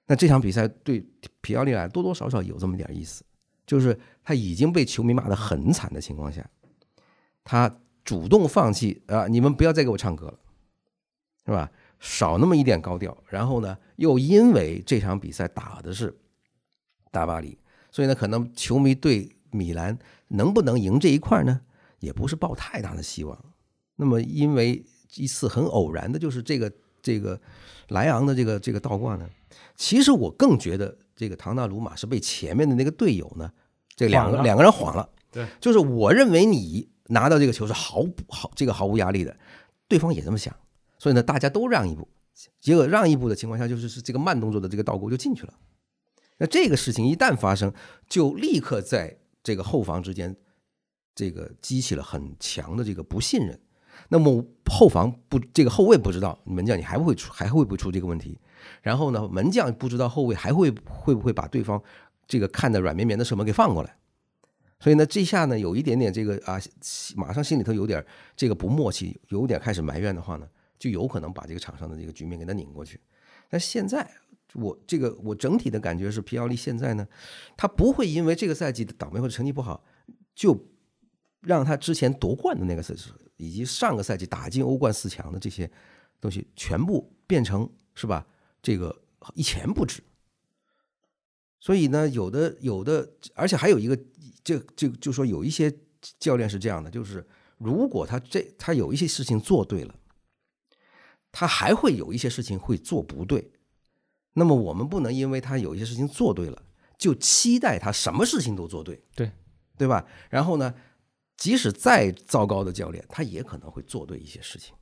[0.06, 1.04] 那这场比赛对
[1.40, 3.24] 皮奥利来多多少少有这么点意思。
[3.68, 6.48] 就是他已经被球迷骂得很惨的情况下，
[7.44, 9.26] 他主动放弃啊！
[9.28, 10.38] 你们不要再给我唱歌了，
[11.44, 11.70] 是吧？
[12.00, 13.14] 少那么一点高调。
[13.28, 16.18] 然后呢，又因为这场比赛打的是
[17.10, 17.58] 大巴黎，
[17.90, 21.60] 所以呢，可能球迷对米兰能不能赢这一块呢，
[22.00, 23.38] 也不是抱太大的希望。
[23.96, 24.82] 那么，因为
[25.16, 26.72] 一次很偶然的，就是这个
[27.08, 27.40] 这个
[27.88, 29.26] 莱昂的这个这个倒挂呢，
[29.76, 30.96] 其实我更觉得。
[31.18, 33.50] 这个唐纳鲁马是被前面的那个队友呢，
[33.96, 35.10] 这两个两个人晃了。
[35.32, 39.36] 对，就是我认为你拿到这个球是毫不毫这个毫无压力的，
[39.88, 40.54] 对方也这么想，
[40.96, 42.08] 所以呢，大家都让一步。
[42.60, 45.52] 结果让一步的情况下，就是是这个慢动作的这个倒钩就进去了。
[46.36, 47.72] 那这个事情一旦发生，
[48.08, 50.36] 就立刻在这个后防之间，
[51.16, 53.60] 这个激起了很强的这个不信任。
[54.08, 58.38] 那么后防不，这个后卫不知道门将你还会出，还会不会出这个问题？
[58.82, 61.82] 然后呢，门将不知道后卫还会会不会把对方
[62.26, 63.96] 这个看的软绵绵的射门给放过来？
[64.80, 66.60] 所以呢，这下呢有一点点这个啊，
[67.16, 68.04] 马上心里头有点
[68.36, 70.46] 这个不默契，有点开始埋怨的话呢，
[70.78, 73.00] 就有可能把这个场上的这个局面给他拧过去。
[73.50, 74.08] 但现在
[74.54, 77.06] 我这个我整体的感觉是，皮奥利现在呢，
[77.56, 79.84] 他不会因为这个赛季的倒霉或者成绩不好，
[80.34, 80.66] 就
[81.40, 85.70] 让他之前夺冠的那个赛季以及上个赛季打进欧冠四强的这些
[86.20, 88.26] 东西全部变成是吧？
[88.60, 89.02] 这个
[89.34, 90.02] 一钱不值。
[91.60, 93.98] 所以呢，有的有的，而且还有一个，
[94.44, 95.72] 这这就说有一些
[96.20, 99.94] 教练是这样的，就是如果他这他有一些事情做对了，
[101.32, 103.50] 他还会有一些事情会做不对。
[104.34, 106.62] 那么我们不能因为他有一些事情做对了，
[106.96, 109.32] 就期待他什么事情都做对，对
[109.76, 110.06] 对吧？
[110.30, 110.72] 然后呢，
[111.38, 114.74] 即使再糟糕的教练，他也可能会做对一些事情。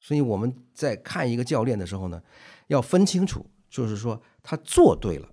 [0.00, 2.20] 所以我们在看一个教练的时候呢，
[2.66, 5.28] 要分清楚，就是说他做对了。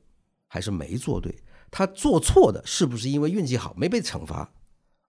[0.47, 1.35] 还是没做对，
[1.69, 4.49] 他做错的是不是因为运气好没被惩罚？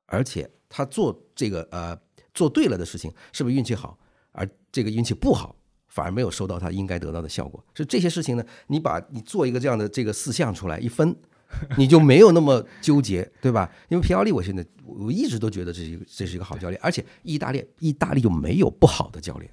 [0.07, 1.97] 而且他做这个呃
[2.35, 3.97] 做对了的事情，是不是运气好？
[4.33, 5.55] 而这个运气不好，
[5.87, 7.65] 反而没有收到他应该得到的效果。
[7.75, 8.45] 是这些事情呢？
[8.67, 11.15] 你把你做一个这样的这个四项出来一分，
[11.79, 13.71] 你就没有那么纠结，对吧？
[13.89, 19.51] 因为皮奥利，我现在我一直都觉得这是一个这是一个好教练，而且意大利意大利就没有不好的教练。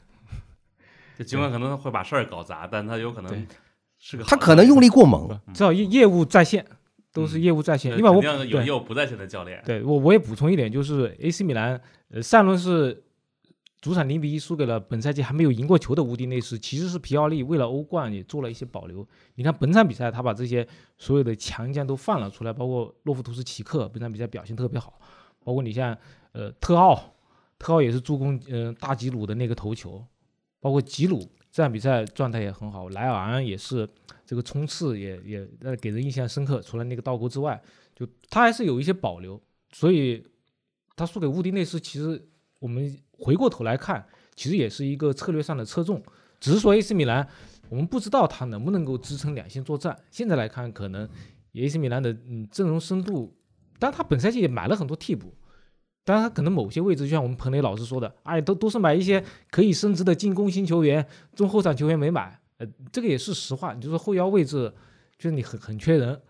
[1.17, 3.47] 就尽管可能会把事儿搞砸，但他有可能。
[4.06, 6.65] 是个他可能用力过猛，至少业业务在线，
[7.13, 7.95] 都是业务在线。
[7.95, 9.63] 另外，我有业务不在线的教练。
[9.65, 11.79] 对我我也补充一点，就是 AC 米兰，
[12.10, 13.01] 呃，上轮是
[13.84, 19.06] 主场零比一输给了本赛季还没有赢过球的乌迪内斯，其实是皮奥利为了欧冠也做了一些保留。
[19.36, 20.65] 你看本场比赛，他把这些
[20.98, 24.98] 所有的强将都放了出来，包括洛夫图斯奇克，本场比赛表现特别好。
[25.43, 25.98] 包括你像
[26.32, 26.98] 呃特奥，
[27.60, 30.02] 特奥也是助攻嗯大吉鲁的那个头球，
[30.62, 31.30] 包括吉鲁。
[31.52, 33.86] 这场比赛状态也很好，莱尔安也是
[34.26, 36.62] 这个冲刺也也呃给人印象深刻。
[36.62, 37.62] 除了那个倒钩之外，
[37.93, 39.39] 就他还是有一些保留，
[39.74, 40.26] 所以
[40.96, 42.26] 他输给乌迪内斯，其实
[42.60, 44.06] 我们回过头来看，
[44.36, 46.04] 其实也是一个策略上的侧重。
[46.40, 47.26] 只是说 AC 米兰，
[47.70, 49.98] 我们不知道他能不能够支撑两线作战。
[50.12, 51.08] 现在来看，可能
[51.54, 53.34] AC 米兰的嗯阵容深度，
[53.80, 55.34] 但他本赛季也买了很多替补。
[56.04, 63.74] 当然他，可能某些位置，就像我们彭雷老师说的，哎，都都是买一些可以升值的进攻型球员，中后场球员没买，呃，这个也是实话。
[63.74, 64.74] 你就说后腰位置，
[65.18, 66.22] 就是你很很缺人，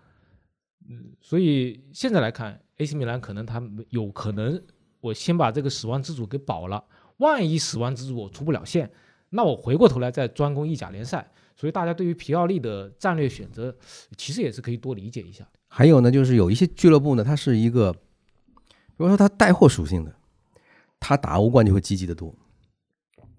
[0.87, 4.61] 嗯，所以现在来看，AC 米兰可能他有可能，
[5.03, 6.81] 我先把这个死亡之组给保了，
[7.17, 8.89] 万一死亡之组我出不了线，
[9.31, 11.29] 那我回过头来再专攻意甲联赛。
[11.55, 13.75] 所以大家对于皮奥利的战略选择，
[14.15, 15.45] 其实也是可以多理解一下。
[15.67, 17.93] 还有呢，就是有一些俱乐部呢，它是一个。
[18.95, 20.15] 比如说他带货属性的，
[20.99, 22.33] 他打欧冠就会积极的多。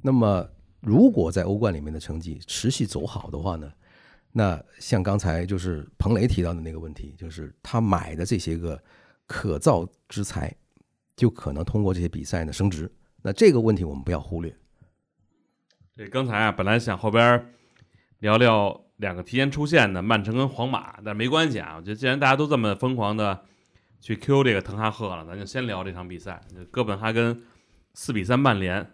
[0.03, 0.45] 那么，
[0.81, 3.73] 如果在欧冠里面的成绩持续走好的话呢，
[4.33, 8.79] 那像刚才就是彭雷提到的那个问题，就是他买的这些个
[9.29, 10.53] 可造之材，
[11.17, 12.91] 就可能通过这些比赛呢升值。
[13.23, 14.55] 那这个问题我们不要忽略。
[15.97, 17.55] 对，刚才啊，本来想后边
[18.19, 21.75] 聊聊两个提前出现的曼城跟皇马，但没关系啊。
[21.77, 23.45] 我觉得既然大家都这么疯狂的。
[24.01, 26.39] 去 Q 这个滕哈赫了，咱就先聊这场比赛。
[26.71, 27.43] 哥本哈根
[27.95, 28.87] 四比三曼联，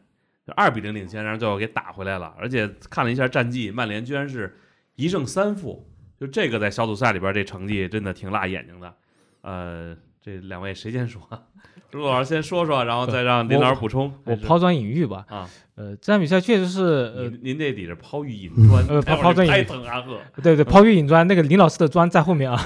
[0.46, 2.33] 就二比零领先，然后最后给打回来了。
[2.38, 4.56] 而且看了一下战绩，曼联居然是
[4.94, 5.85] 一胜三负，
[6.16, 8.94] 就这个在小组赛里边这成绩真的挺辣眼睛的。
[9.40, 11.20] 呃，这两位谁先说？
[11.90, 14.12] 朱老师先说说，然后再让林老师补充。
[14.24, 15.24] 我抛砖引玉吧。
[15.28, 16.83] 啊，呃，这场比赛确实是，
[17.16, 20.20] 呃，您这底是抛玉引砖，呃，抛抛砖引滕哈赫。
[20.40, 22.56] 对对，抛玉引砖，那个林老师的砖在后面啊，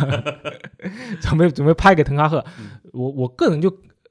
[1.22, 2.44] 准备准备拍给滕哈赫。
[2.92, 3.70] 我我个人就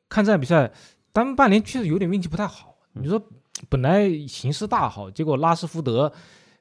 [0.09, 0.71] 看这场比赛，
[1.11, 2.75] 但曼联确实有点运气不太好。
[2.93, 3.21] 你说
[3.69, 6.11] 本来形势大好，结果拉什福德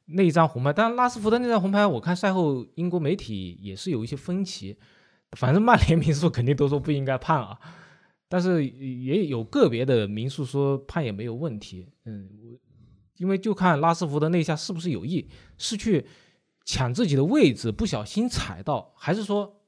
[0.07, 4.77] 那一张红牌，但拉斯福德那张红牌，我看赛后英国媒体也是有一些分歧。
[5.33, 7.59] 反正曼联民宿肯定都说不应该判啊。
[8.29, 12.27] 但是也有个别的民宿说判也没有问题，嗯，
[13.19, 16.07] 因为就看拉斯福德那一下是不是有意，是去
[16.65, 19.61] 抢自己的位置，不小心踩到，还是说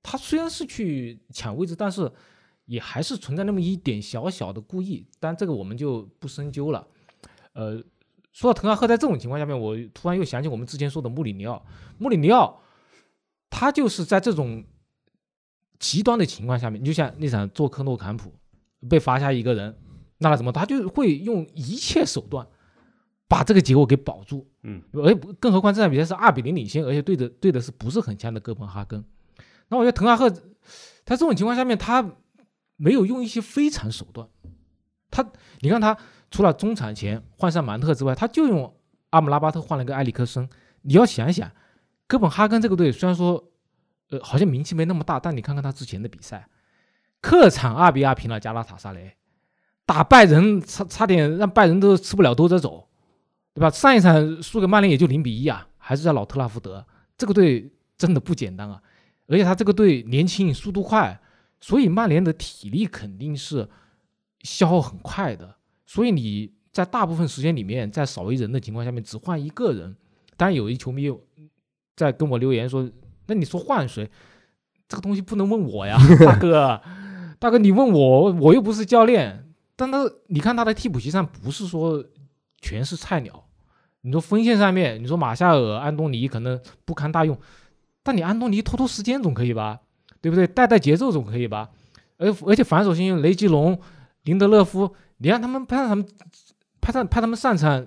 [0.00, 2.08] 他虽然是去抢位置，但是
[2.66, 6.86] 也还是存在那么一点小小的故意，但这个我们就不深究了。
[7.54, 7.82] 呃，
[8.30, 11.66] 说到滕哈赫在这种情况下面，我突然又想起我们之前说的穆里尼奥，
[11.98, 12.62] 穆里尼奥
[13.50, 14.64] 他就是在这种。
[15.84, 18.32] 极端的情况下面，你就像那场做克诺坎普，
[18.88, 19.76] 被罚下一个人，
[20.16, 20.50] 那他怎么？
[20.50, 22.46] 他就会用一切手段
[23.28, 24.48] 把这个结果给保住。
[24.62, 29.04] 嗯，而更何况这场比赛是二比零领先，而且对的对的是不是很强的哥本哈根？
[29.68, 30.30] 那我觉得滕哈赫
[31.04, 32.02] 他这种情况下面，他
[32.76, 34.26] 没有用一些非常手段。
[35.10, 35.22] 他
[35.60, 35.94] 你看他
[36.30, 38.74] 除了中场前换上芒特之外，他就用
[39.10, 40.48] 阿姆拉巴特换了个埃里克森。
[40.80, 41.50] 你要想想，
[42.06, 43.50] 哥本哈根这个队虽然说。
[44.10, 46.48] 呃，好像名气没那么大，但你看看他之前的比赛，
[47.20, 49.16] 客场二比二平了加拉塔萨雷，
[49.86, 52.88] 打拜仁差差点让拜仁都吃不了兜着走，
[53.54, 53.70] 对吧？
[53.70, 56.86] 上一场输给曼联也就零比一啊，还是在老特拉福德，
[57.16, 58.82] 这个队真的不简单啊，
[59.26, 61.20] 而且他这个队年轻，速度快，
[61.60, 63.68] 所以曼联的体力肯定是
[64.40, 65.56] 消耗很快的。
[65.86, 69.96] 所以你在大部分时间里面，在少一人的情况下面，只换一个人。
[70.36, 71.08] 当然，有一球迷
[71.94, 72.90] 在跟我留言说
[73.26, 74.10] ：“那你说换谁？
[74.86, 76.80] 这个东西不能问我呀， 大哥，
[77.38, 79.52] 大哥，你问我，我又不是教练。
[79.76, 79.98] 但他，
[80.28, 82.04] 你看他的替补席上不是说
[82.60, 83.44] 全是菜鸟。
[84.02, 87.36] 你说锋线上面，你说马夏尔、安东尼可能不堪大用，
[88.02, 89.80] 但你安东尼拖拖时间总可以吧？
[90.20, 90.46] 对不对？
[90.46, 91.70] 带带节奏总可以吧？
[92.18, 93.80] 而而且反手型雷吉隆、
[94.22, 96.06] 林德勒夫，你让他们派上他们
[96.80, 97.86] 派上派他们上场，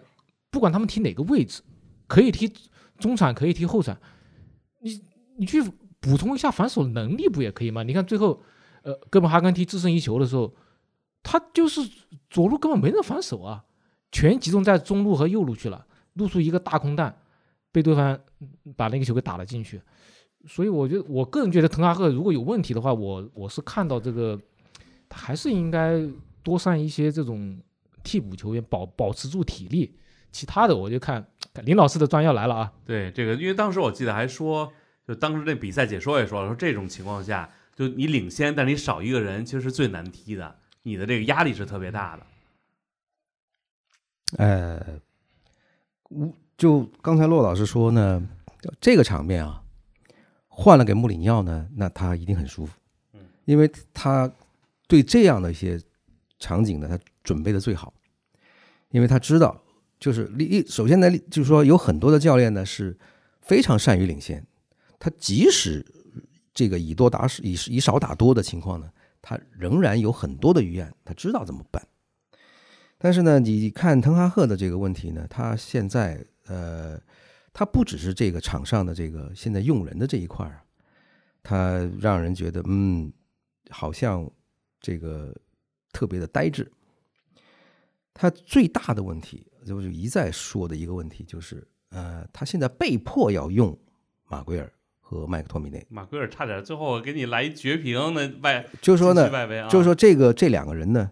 [0.49, 1.61] 不管他们踢哪个位置，
[2.07, 2.51] 可以踢
[2.97, 3.97] 中场，可以踢后场，
[4.81, 4.99] 你
[5.37, 5.63] 你去。
[5.99, 7.81] 补充一下防守能力不也可以吗？
[7.81, 8.39] 你看最后，
[8.83, 10.53] 呃，哥本哈根踢制胜一球的时候，
[11.23, 11.81] 他就是
[12.29, 13.65] 左路根本没人防守啊，
[14.11, 17.13] 全集中在中路和右路去了，露出一个大空档，
[17.71, 18.17] 被对方
[18.75, 19.81] 把那个球给打了进去。
[20.45, 24.39] 所以我觉得，我个人觉得滕哈赫如果有问题的话，我我是看到这个，
[25.09, 26.07] 他还是应该
[26.43, 27.59] 多上一些这种
[28.03, 29.97] 替补球员，保保持住体力。
[30.31, 31.27] 其他的我就看
[31.63, 32.71] 林老师的专要来了啊。
[32.85, 34.71] 对这个，因为当时我记得还说。
[35.07, 40.53] 就当时那比赛解说也说了，说这种情况下，就你领先，但你少一个人，其实是最难踢的，
[40.83, 42.25] 你的这个压力是特别大的。
[44.37, 44.99] 呃，
[46.57, 48.21] 就刚才骆老师说呢，
[48.81, 49.63] 这个场面啊，
[50.49, 52.73] 换了给穆里尼奥呢，那他一定很舒服，
[53.13, 54.29] 嗯，因为他
[54.89, 55.81] 对这样的一些
[56.37, 57.93] 场景呢，他准备的最好，
[58.89, 59.63] 因为他知道，
[59.97, 62.97] 就是一首先呢，就是说有很多的教练呢是
[63.39, 64.45] 非常善于领先。
[64.99, 65.85] 他即使
[66.53, 68.91] 这个以多打少，以以少打多的情况呢，
[69.21, 71.87] 他仍然有很多的预案，他知道怎么办。
[72.97, 76.99] 但是呢，你看滕哈赫的这个问题呢，他现在呃，
[77.53, 80.63] 他不只是这个场上的这个现在用人的这一块儿，
[81.43, 83.13] 他让人觉得嗯，
[83.69, 84.27] 好像
[84.81, 85.35] 这个
[85.91, 86.71] 特别的呆滞。
[88.15, 93.77] 他最大的问题就是一再说的一个问题，就是呃，他现在被迫要用
[94.25, 94.73] 马圭尔。
[95.09, 99.25] 和麦克托米内，马奎尔差点最后给你来一绝平，那外就是说呢，
[99.61, 101.09] 啊，就是说这个这两个人呢，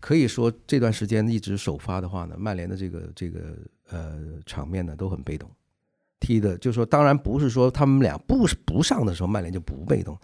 [0.00, 3.58] 可以说这段时间一直首发的话呢，曼联的这个这个
[3.90, 5.50] 呃场面呢都很被动，
[6.20, 10.18] 踢的，就是说当然不是说他们俩不不上的时候曼联就不被动，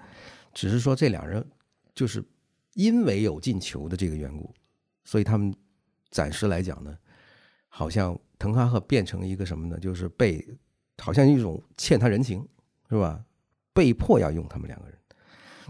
[0.54, 1.46] 只是说这两人
[1.94, 2.24] 就是
[2.72, 4.50] 因为有进球的这个缘故，
[5.04, 5.54] 所以他们
[6.08, 6.96] 暂时来讲呢，
[7.68, 9.78] 好像滕哈赫变成一个什么呢？
[9.78, 10.42] 就是被
[10.96, 12.42] 好像一种欠他人情。
[12.88, 13.24] 是吧？
[13.72, 14.98] 被迫要用他们两个人，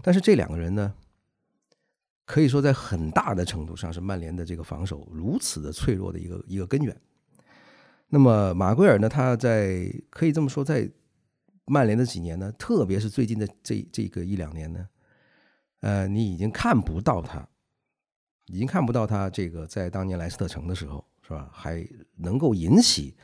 [0.01, 0.91] 但是这两个人呢，
[2.25, 6.95] 可以说在很大的程度上是曼联的这个防守如此的脆弱的一个一个根源。
[8.07, 10.89] 那么马圭尔呢，他在可以这么说，在
[11.65, 14.87] 曼联的几年呢，特别是最近的这这个一两年呢，
[15.81, 17.47] 呃，你已经看不到他，
[18.47, 21.47] 已经看不到他这个在当年莱斯特城的时候，是吧？
[21.53, 23.15] 还能够引起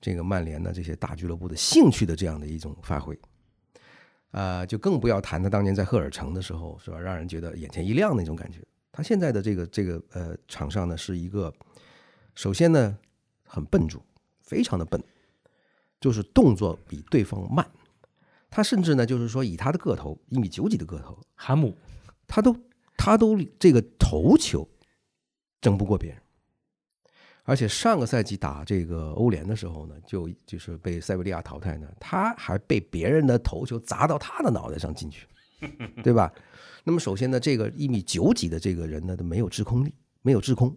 [0.00, 3.18] 这个曼联的这些大俱乐部的兴趣的这样的一种发挥。
[4.30, 6.98] 啊，就更不要谈他当年在赫尔城的时候，是吧？
[6.98, 8.60] 让人觉得眼前一亮那种感觉。
[8.92, 11.52] 他现在的这个这个呃场上呢，是一个
[12.34, 12.96] 首先呢
[13.44, 14.02] 很笨拙，
[14.42, 15.02] 非常的笨，
[16.00, 17.68] 就是动作比对方慢。
[18.48, 21.76] 他甚至呢就是说以他的个头一米九几的个头，韩姆，
[22.26, 22.56] 他都
[22.96, 24.68] 他都这个头球
[25.60, 26.20] 争不过别人。
[27.44, 35.26] 而且上个赛季打这个欧联的时候呢，就就是被塞维利亚淘汰呢，他还被别人的头球砸到他的脑袋上进去，
[36.04, 36.32] 对吧？
[36.84, 40.76] 那么首先呢，这个一米九几的这个人呢，都没有制空力，没有制空，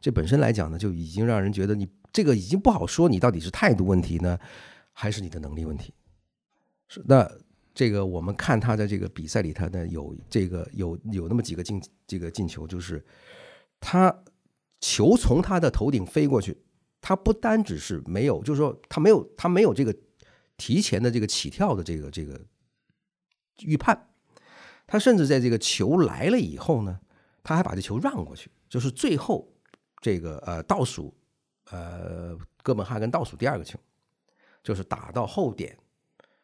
[0.00, 4.38] 这本身来讲呢，就已经让人觉得你这个已经不好说，你到底是态度问题呢，
[4.92, 5.94] 还是你的能力问题？
[6.88, 7.30] 是那
[7.72, 13.02] 这个我们看他在这个比赛里，他呢有这个有有那么几个进这个进球，就是
[13.80, 14.14] 他。
[14.80, 16.56] 球从他的头顶飞过去，
[17.00, 19.94] 他不单只是没有，就是说他没有，他没有这个
[20.56, 22.40] 提前的这个起跳的这个这个
[23.60, 24.08] 预判，
[24.86, 27.00] 他甚至在这个球来了以后呢，
[27.42, 29.52] 他还把这球让过去，就是最后
[30.00, 31.14] 这个呃倒数
[31.70, 33.78] 呃哥本哈根倒数第二个球，
[34.62, 35.76] 就是打到后点，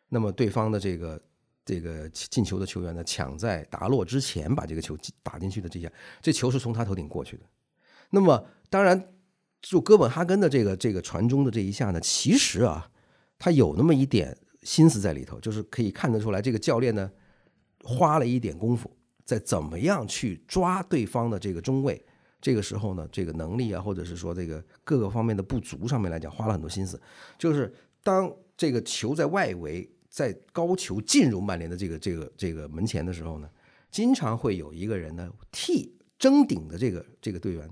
[0.08, 1.22] 那么对方的这个
[1.64, 7.44] 这个进球的球员呢，抢在达洛之前把这个球打进去的这下，这球是从他头顶过去的。
[8.10, 9.12] 那么，当然，
[9.62, 12.90] 就哥本哈根的这个这个传中的这一下呢，其实啊，
[13.38, 17.10] 他有那么一点心思在里头，就是可以看得出来，这个教练呢，
[17.84, 18.90] 花了一点功夫，
[19.24, 22.04] 在怎么样去抓对方的这个中卫。
[22.42, 26.98] 这个时候呢，这个能力啊，或者是说这个各个方面的不足上面来讲，花了很多心思，
[27.38, 27.70] 就是
[28.02, 33.50] 当这个球在外围，在高球进入曼联的这个这个这个门前的时候呢，
[33.90, 37.68] 经常会有一个人呢替争顶的这个这个队员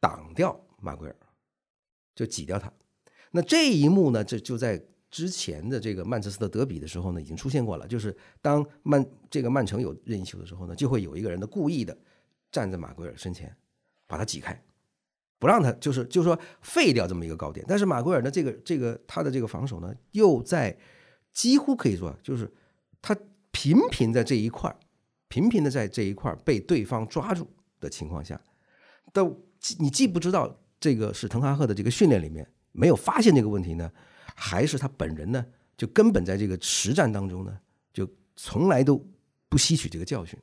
[0.00, 1.16] 挡掉马奎尔，
[2.14, 2.72] 就挤掉他。
[3.30, 7.86] 那这一幕呢，这就在之前的这个曼彻斯特德比的时候呢，已经出现过了。
[7.86, 11.96] 就是当曼这个曼城有任意球的时候呢，就会有一个人呢故意的
[12.50, 13.54] 站在马奎尔身前，
[14.06, 14.62] 把他挤开，
[15.38, 17.64] 不让他就是就是说废掉这么一个高点。
[17.68, 20.76] 但是马奎尔呢，这个这个他的这个防守呢，又在
[21.32, 22.52] 几乎可以说就是
[23.02, 23.16] 他
[23.50, 24.76] 频频在这一块儿，
[25.28, 28.40] 频频的在这一块儿被对方抓住的情况下，
[29.12, 29.45] 都
[29.78, 32.46] 你既不知道这个是滕哈赫的这个训练里面。
[32.78, 33.90] 没有发现这个问题呢，
[34.34, 35.42] 还是他本人呢？
[35.78, 37.58] 就根本在这个实战当中呢，
[37.90, 39.02] 就从来都
[39.48, 40.38] 不吸取这个教训。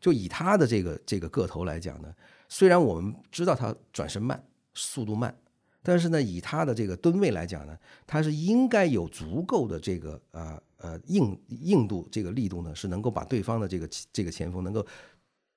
[0.00, 2.12] 就以他的这个这个个头来讲呢，
[2.48, 5.32] 虽然我们知道他转身慢、速度慢，
[5.80, 14.84] 但是呢，以他的这个吨位来讲呢，他是应该有足够的这个呃呃硬硬度、这个力度呢，是能够把对方的这个这个前锋能够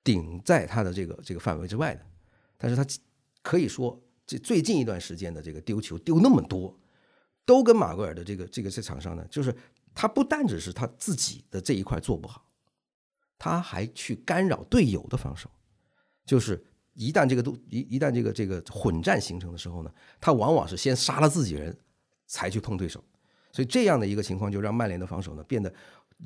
[0.04, 2.06] 顶在他的这个这个范围之外的。
[2.56, 2.84] 但是他
[3.42, 4.00] 可以说。
[4.26, 6.78] 这最近一段时间的这个丢球丢那么多，
[7.44, 9.52] 都跟马圭尔的这个这个在场上呢，就是
[9.92, 12.48] 他不单只是他自己的这一块做不好，
[13.36, 15.50] 他还去干扰队友的防守。
[16.24, 21.76] 就是一旦这个都一一旦这个这个混战形成的时候呢，他往往是先杀了自己人，
[22.28, 23.02] 才去碰对手。
[23.50, 25.74] 所以这样的一个情况就让曼联的防守呢变得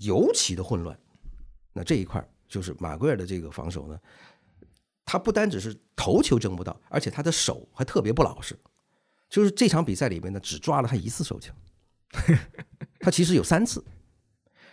[0.01, 0.95] 尤其的混乱。
[1.73, 3.99] 那这一块就是马圭尔的这个防守呢。
[5.05, 8.59] 他不单只是头球争不到，而且他的手还特别不老实。
[9.29, 11.53] 就是这场比赛里面呢，只抓了他一次手球，
[13.01, 13.85] 他其实有三次。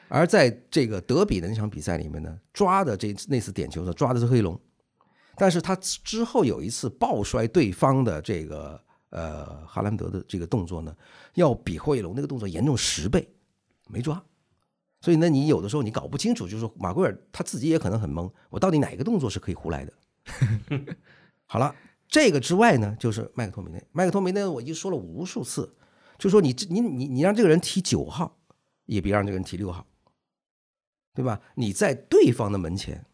[0.08, 4.60] 而在这个德比的那场比赛里面呢，抓的这那次点球呢抓的是黑龙，
[5.36, 8.80] 但是他之后有一次抱摔对方的这个
[9.10, 10.96] 呃哈兰德的这个动作呢，
[11.36, 13.34] 要比霍伊龙那个动作严重十倍，
[13.88, 14.22] 没抓。
[15.00, 19.94] 所以呢，你有的时候你搞不清楚，就是说马圭尔他自己也可能很懵，我到底哪个动作是可以胡来的？
[21.46, 21.76] 好了，
[22.08, 23.84] 这个之外呢，就是麦克托米内。
[23.92, 25.76] 麦克托米内，我已经说了无数次，
[26.18, 28.38] 就说你你你你让这个人踢九号，
[28.86, 29.86] 也别让这个人踢六号，
[31.14, 31.42] 对吧？
[31.56, 33.06] 你在对方的门前，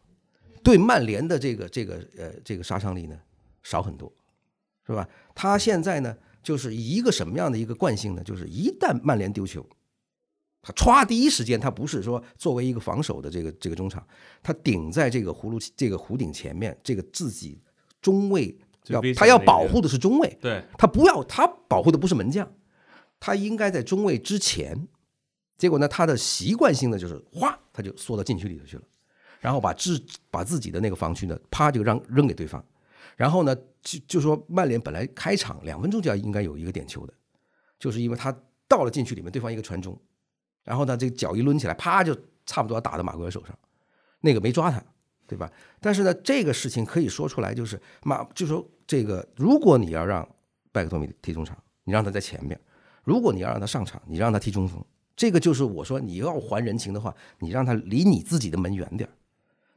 [0.62, 3.18] 对曼联的这个这个呃这个杀伤力呢
[3.62, 4.12] 少很多，
[4.86, 5.08] 是吧？
[5.34, 8.22] 他现在呢就是一个什么样的一个惯性呢？
[8.22, 9.66] 就是一旦曼联丢球。
[10.60, 14.06] 他歘，第一时间他不是说作为一个防守的这个这个中场，
[14.42, 17.60] 他顶在这个葫芦这个弧顶前面，这个自己
[18.00, 18.56] 中卫
[18.88, 22.50] 要他要保护的是中卫，对他不要他保护的不是门将，
[23.20, 24.88] 他应该在中卫之前。
[25.56, 28.82] 结果呢，他的习惯性的就是哗，他就缩到禁区里头去了，
[29.40, 30.00] 然后把自
[30.30, 32.64] 把自己的那个防区呢，啪就让扔给对方。
[33.16, 37.14] 然后呢，就就说曼联本来开场两分钟就要应该有一个点球的，
[37.76, 38.32] 就是因为他
[38.68, 40.00] 到了禁区里面，对方一个传中。
[40.68, 42.14] 然后呢，这个脚一抡起来，啪，就
[42.44, 43.58] 差不多要打到马圭尔手上，
[44.20, 44.84] 那个没抓他，
[45.26, 45.50] 对吧？
[45.80, 50.28] 但是呢，这个事情可以说出来，就是马，就说这个，如果你要让
[50.70, 52.54] 拜克托米踢中场，你让他在前面；
[53.02, 54.84] 如果你要让他上场，你让他踢中锋。
[55.16, 59.08] 这个就是我说你要还人情的话，你让他离你自己的门远点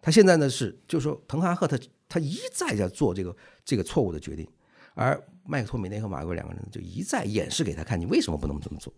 [0.01, 1.79] 他现在呢是，就是说滕哈赫他
[2.09, 3.33] 他一再在做这个
[3.63, 4.45] 这个错误的决定，
[4.93, 8.91] 而麦克托米内和马圭尔两个人就一再演示给他看，你为什么不能这么做？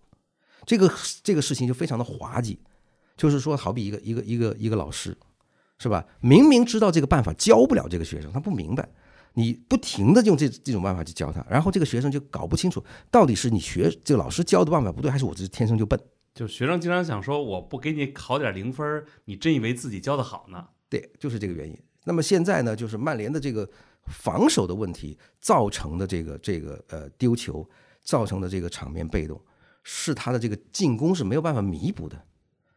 [0.65, 0.91] 这个
[1.23, 2.59] 这个事情就非常的滑稽，
[3.15, 5.17] 就是说，好比一个一个一个一个老师，
[5.79, 6.05] 是吧？
[6.19, 8.87] 明明知道这个办法教不了这个学生，他不明白，
[9.33, 15.99] 你不停的用这这种办法去教他，然后这个学生就搞不清楚，到底是你学这个老师教的办法不对，还是我这天生就笨？
[16.33, 20.65] 就学生经常想说，我不给你考点零分，你真以为自己教的好呢？
[20.89, 21.77] 对，就是这个原因。
[22.05, 23.69] 那么现在呢，就是曼联的这个
[24.07, 27.67] 防守的问题造成的这个这个呃丢球，
[28.01, 29.39] 造成的这个场面被动。
[29.83, 32.19] 是他的这个进攻是没有办法弥补的，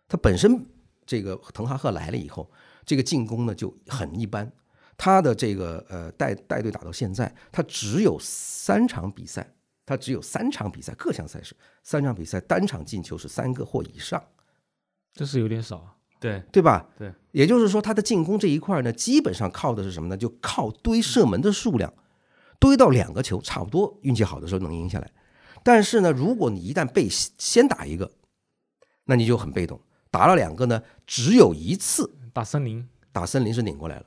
[0.09, 0.67] 他本身
[1.07, 2.51] 这个滕哈赫来了以后，
[2.85, 4.51] 这个进攻呢就很一般。
[4.99, 9.47] 他的这个呃带带队打到现在，他只有三场比赛，
[9.85, 14.23] 他只有三场比赛各项赛事三场比赛单场进球是三个或以上，
[15.13, 16.89] 这是有点少，对对吧？
[16.99, 20.17] 对，也就是说他的进攻这一块呢，基本上靠的是什么呢？
[20.17, 21.93] 就靠堆射门的数量，
[22.59, 25.13] 堆到两个球差不多，运气好的时候能赢下来。
[25.67, 28.09] 但是呢，如果你一旦被先打一个，
[29.07, 29.81] 那你就很被动。
[30.13, 34.07] 打了两个呢，只有一次打森林，打森林是拧过来了。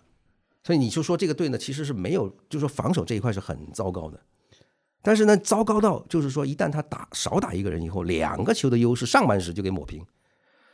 [0.63, 4.17] 所以你就说这个队呢，其实是没有，就是说防守这一块是很糟糕的。
[5.01, 10.01] 但是呢，糟糕到就是说，一旦他打少打一个人以后，两个球的优势上半时就给抹平，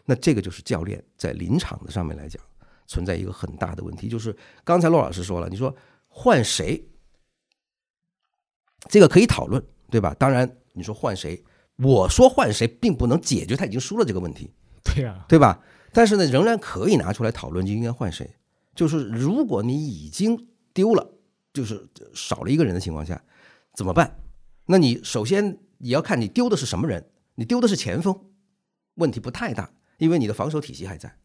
[0.06, 2.40] 那这个就是教练在临场的上面来讲
[2.86, 4.08] 存在一个很大的问题。
[4.08, 5.76] 就是刚才骆老师说了，你说
[6.10, 6.88] 换谁，
[8.88, 10.14] 这个可以讨论，对吧？
[10.20, 10.56] 当然。
[10.76, 11.44] 你说换谁
[11.78, 14.54] 我说换谁，并不能解决他已经输了这个问题，
[14.84, 15.62] 对呀、对吧？
[15.92, 18.36] 但是呢，仍然可以拿出来讨论，就应该换谁。
[18.76, 21.14] 就是如果你已经丢了，
[21.54, 23.22] 就是少了一个人的情况下，
[23.74, 24.20] 怎么办？
[24.66, 28.26] 那你首先你要看你丢的是什么人，你丢的是前锋，
[28.96, 31.18] 问题不太大，因为你的防守体系还在。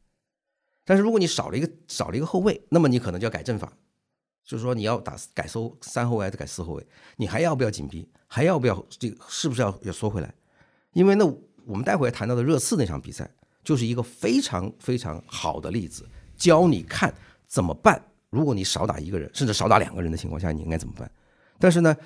[0.84, 3.72] 但是如果你少了一个少了一个后卫，那么你可能就要改阵法，
[4.44, 6.86] 就是说你要打改收三后卫还是改四后卫，
[7.16, 10.32] 你还要不要紧逼，还要不要这个是不是要要缩回来？
[10.92, 11.26] 因为呢，
[11.66, 13.28] 我们待会儿谈到的热刺那场比赛，
[13.64, 17.12] 就是一个非常非常好的例子，教你看
[17.48, 18.00] 怎么办。
[18.30, 21.10] 如果你少打一个人，甚至少打两个人的情况下，你应该怎么办？
[21.58, 21.96] 但是呢，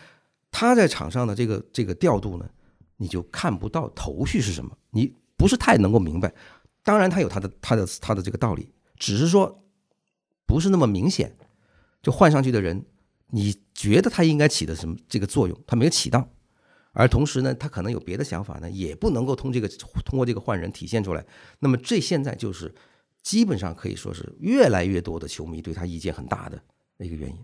[0.51, 2.49] 他在场上的这个这个调度呢，
[2.97, 6.33] 你就看不到头绪是什么，你不是太能够明白。
[6.83, 9.63] 当然，他有他的他的他的这个道理，只是说
[10.47, 11.37] 不是那么明显。
[12.03, 12.85] 就换上去的人，
[13.29, 16.29] 你觉得他应该起的什么这个作用，他没有起到。
[16.93, 19.69] 而同时呢，他可能有别的想法呢，也不能够通这个
[20.05, 21.27] 通过这个换人体现出来。
[21.59, 22.73] 那么这现在就是
[23.21, 26.63] 基本上可以说是越来越多的球迷对他意见很大的
[26.99, 27.37] 一个原因。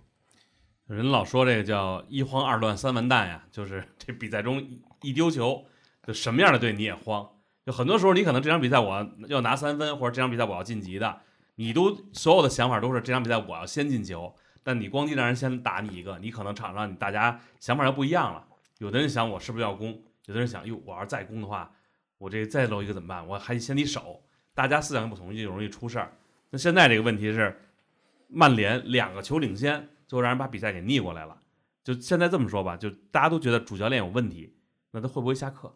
[0.87, 5.65] 人老说这个叫一慌二乱三完蛋呀，就是这比赛中一一丢球，
[6.07, 7.29] 就什么样的队你也慌。
[7.67, 11.21] 就很多时候你可能这场比赛我要拿三分，或者这场比赛我要晋级的，
[11.57, 18.47] 你都所有的想法都是这场比赛我要先进球，但你咣叽让人先打你一个，你可能场上你大家想法就不一样了。
[18.79, 21.71] 有的人想我是不是要攻，有的人想哟我要是再攻的话，
[22.19, 23.27] 我这再漏一个怎么办？
[23.27, 24.23] 我还得先得守，
[24.55, 26.13] 大家思想不同就容易出事儿。
[26.51, 27.61] 那现在这个问题是，
[28.29, 31.41] 曼联两个球领先，最后让人把比赛给逆过来了。
[31.83, 34.55] 就现在这么说吧，就大家都觉得主教练有问题，
[34.91, 35.75] 那他会不会下课？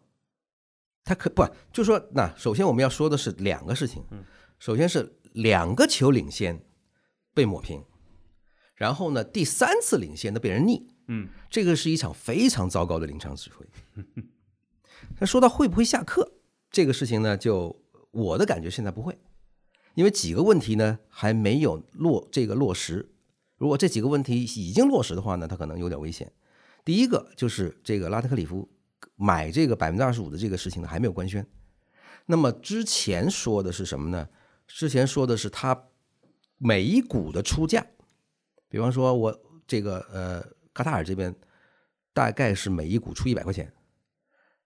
[1.03, 4.23] 他可不就说那首先我们要说的是两个事情嗯，
[4.57, 6.59] 首先是两个球领先
[7.33, 7.83] 被抹平，
[8.75, 13.65] 然后呢第三次领先的被人逆，嗯，这个是一场非常糟糕的临场指挥。
[15.19, 16.33] 那说到会不会下课
[16.69, 19.17] 这个事情呢，就我的感觉现在不会，
[19.93, 23.11] 因为几个问题呢还没有落这个落实。
[23.57, 26.31] 如果这几个问题已经落实的话呢，它可能有点危险。
[26.83, 28.69] 第一个就是这个拉特克里夫
[29.15, 31.47] 买这个百分之二十五的这个事情呢还没有官宣。
[32.25, 34.27] 那么之前说的是什么呢？
[34.67, 35.85] 之前说的是他
[36.57, 37.85] 每一股的出价，
[38.69, 41.33] 比方说我这个呃卡塔尔这边
[42.13, 43.71] 大概是每一股出一百块钱，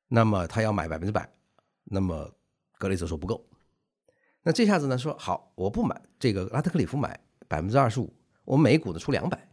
[0.08, 1.32] 那么他要买百分之百，
[1.84, 2.34] 那么
[2.78, 3.48] 格雷泽说不够，
[4.44, 8.14] 那这下子呢说好我不买，这个拉特克里夫买百分之二十五，
[8.46, 9.50] 我每股呢出两百，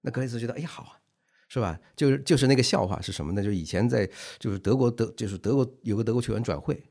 [0.00, 1.00] 那格雷泽觉得哎呀好啊。
[1.46, 1.78] 是吧？
[1.94, 3.40] 就是就是那个笑话是什么呢？
[3.40, 4.10] 就以前在
[4.40, 6.82] 就是德国德就是德国有个德国球员转会，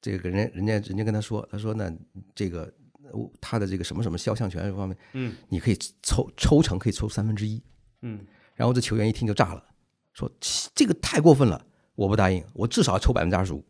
[0.00, 1.92] 这个人人家人家跟他说，他说呢
[2.34, 2.72] 这个
[3.14, 7.62] 呃他的这个什么什么肖像权这方面，嗯你可以抽抽成可以抽三分之一，
[8.02, 9.64] 嗯，然后这球员一听就炸了，
[10.12, 10.30] 说
[10.74, 13.64] 这个太过分了，我不答应，我至少要抽百分之二十五，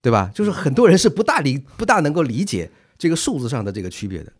[0.00, 0.30] 对吧？
[0.34, 4.32] 就是很多人是不大理不大能够理解这个数字上的这个区别的。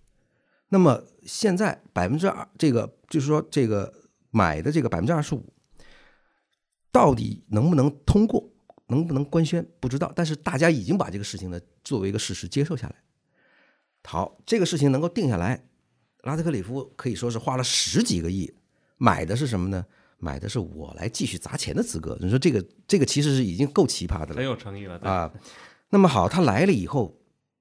[0.68, 3.92] 那么现在百分之二，这个就是说这个
[4.30, 5.52] 买的这个百分之二十五，
[6.90, 8.50] 到底能不能通过，
[8.88, 12.96] 能不能官宣不知道，但是大家已经把这个事情呢作为一个事实接受下来。
[14.06, 15.62] 好，这个事情能够定下来，
[16.22, 18.52] 拉特克里夫可以说是花了十几个亿
[18.96, 19.84] 买的是什么呢？
[20.18, 22.16] 买的是我来继续砸钱的资格。
[22.22, 24.44] 你说这个这个其实是已经够奇葩的了很。
[24.44, 25.30] 有诚意了，啊。
[25.90, 27.20] 那么好，他来了以后，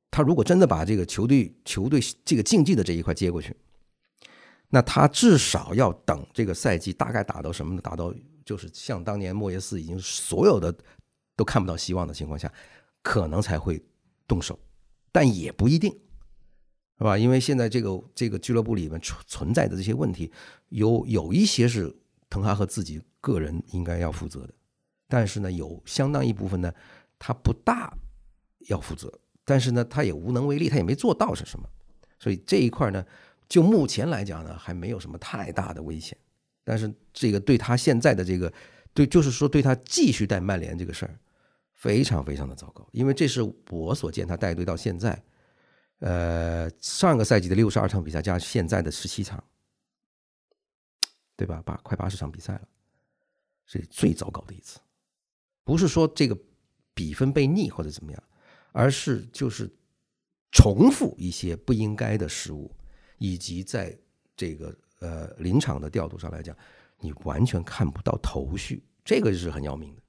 [0.10, 3.54] 他如果真的把这个球队球队这个竞技的这一块接过去，
[4.70, 7.82] 那他至少要等这个赛季大概打到什么呢？
[7.82, 8.14] 打到
[8.46, 10.74] 就是像当年莫耶斯已经所有的
[11.36, 12.52] 都看不到希望的情况下，
[13.02, 13.84] 可能才会
[14.26, 14.58] 动手，
[15.12, 15.94] 但也不一定。
[16.98, 17.18] 是吧？
[17.18, 20.32] 因为现在这个这个俱乐部里面存存在的这些问题，
[20.70, 21.94] 有有一些是
[22.30, 24.54] 滕哈赫自己个人应该要负责的，
[25.08, 26.74] 但是呢，有相当一部分呢，
[27.20, 27.94] 他不大
[28.68, 29.12] 要负责，
[29.44, 31.68] 但是呢，他也无能为力，他也没做到是什么，
[32.18, 33.06] 所以这一块呢，
[33.50, 36.18] 就目前来讲呢，还没有什么太大的危险，
[36.64, 38.52] 但是这个对他现在的这个，
[38.94, 41.20] 对，就是说对他继续带曼联这个事儿，
[41.74, 45.22] 非常非常的糟糕，因为这是我所见他带队到现在，
[46.00, 49.44] 呃，上个赛季的六十二场比赛加现在的十七场，
[51.36, 51.62] 对吧？
[51.66, 52.68] 八快八十场比赛了，
[53.66, 54.80] 是最糟糕的一次。
[55.64, 56.38] 不是说这个
[56.94, 58.24] 比分被逆或者怎么样，
[58.72, 59.74] 而是就是
[60.52, 62.72] 重复一些不应该的失误，
[63.18, 63.98] 以及在
[64.36, 66.56] 这个呃临场的调度上来讲，
[67.00, 70.02] 你完全看不到头绪，这个是很要命的。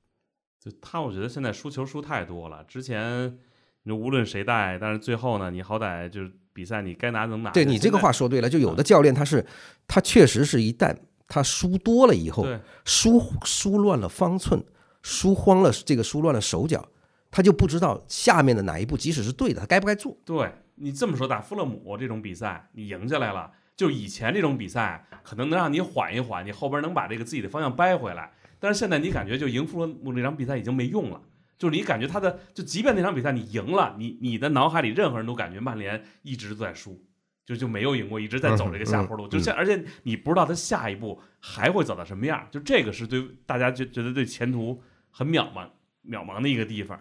[0.59, 2.63] 就他，我觉得现在输球输太多了。
[2.65, 3.39] 之前
[3.87, 7.51] 你无论谁带，但是最后呢，你好歹就是比赛你该拿能拿。
[7.51, 9.47] 对你这个话说对了，就有的教练他是
[9.87, 10.93] 他确实是一旦
[11.29, 12.45] 他输多了以后，
[12.85, 14.61] 输输乱了方寸，
[15.03, 16.85] 输慌了，这个输乱了手脚，
[17.31, 20.17] 他就不知道下面的哪一步，即使是对的，他该不该做。
[20.25, 28.33] 对你这么说，打富勒姆这种比赛，你赢下来了，就以前这种比赛可能能让你缓一缓，你后边能把这个自己的方向掰回来。
[28.59, 31.21] 但是现在你感觉就赢富勒姆这场比赛已经没用了，
[31.59, 37.03] 就是你感觉他的，就即便那场比赛你赢了，你你的脑海里任何人都感觉曼联一直在输，
[37.45, 39.27] 就就没有赢过，一直在走这个下坡路。
[39.29, 45.69] 就像而且你不知道他下一步还会走到什么样，就这个是对大家觉觉得对前途很渺茫
[46.07, 47.01] 渺茫的一个地方。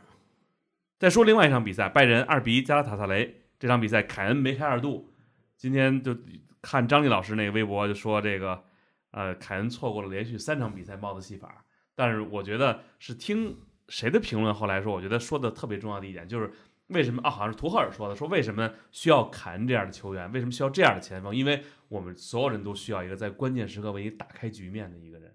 [0.98, 5.12] 再说另外一场比赛，拜仁二比一加拉塔萨雷这场比赛，凯恩梅开二度。
[5.58, 6.16] 今天就
[6.62, 8.64] 看张丽老师那个微博就说这个，
[9.12, 11.64] 呃，凯恩错过了连续三场比赛帽子戏法。
[11.96, 13.56] 但是我觉得是听
[13.90, 16.52] 谁的评论后来说，我觉得说的特别重要的一点就是
[16.88, 17.30] 为什么啊？
[17.30, 20.32] 好像是图赫尔说的，说为什么需要凯恩这样的球员？
[20.32, 21.36] 为什么需要这样的前锋？
[21.36, 25.34] 因为我们所有人都需要一个在关键时刻为你打开局面的一个人。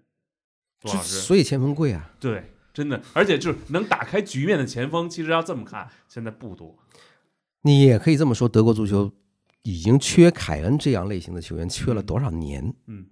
[0.79, 2.11] 杜老师，所以前锋贵啊。
[2.19, 2.43] 对。
[2.73, 6.73] 真的，而且就是能打开局面的前锋，其实要这么看，现在不多。
[7.63, 9.11] 你也可以这么说，德国足球
[9.63, 12.73] 已经缺凯恩这样类型的球员，缺了多少年？
[12.87, 13.07] 嗯，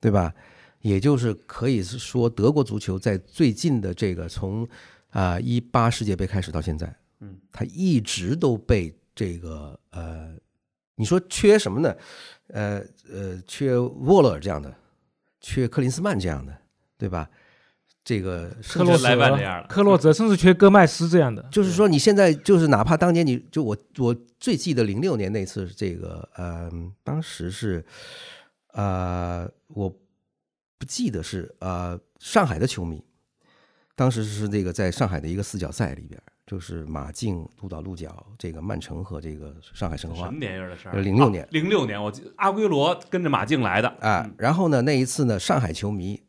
[0.00, 0.34] 对吧？
[0.80, 4.66] 也就是可以是说，德国足球在最近的这个从
[5.10, 10.34] 啊一八世界杯开始到现在，嗯，他一直都被这个呃，
[10.94, 11.94] 你说缺什么呢？
[12.48, 14.74] 呃呃，缺沃勒尔这样的，
[15.40, 16.56] 缺克林斯曼这样的，
[16.96, 17.28] 对吧？
[18.04, 26.70] 这个克洛泽，克洛泽甚至缺戈麦斯这样的，就是说你现在就是哪怕当年你就我我最记得零六年那次这个呃，
[27.04, 27.84] 当时是
[28.72, 29.94] 呃我
[30.78, 33.04] 不记得是呃上海的球迷，
[33.94, 40.26] 当时是这个在上海的一个四角赛里边，就是马竞、鹿岛鹿角、这个曼城和这个上海申花。
[40.26, 41.00] 什么年月的事儿？
[41.00, 44.30] 零六年，零六年，我记阿圭罗跟着马竞来的啊。
[44.38, 46.22] 然后呢，那一次呢，上海球迷。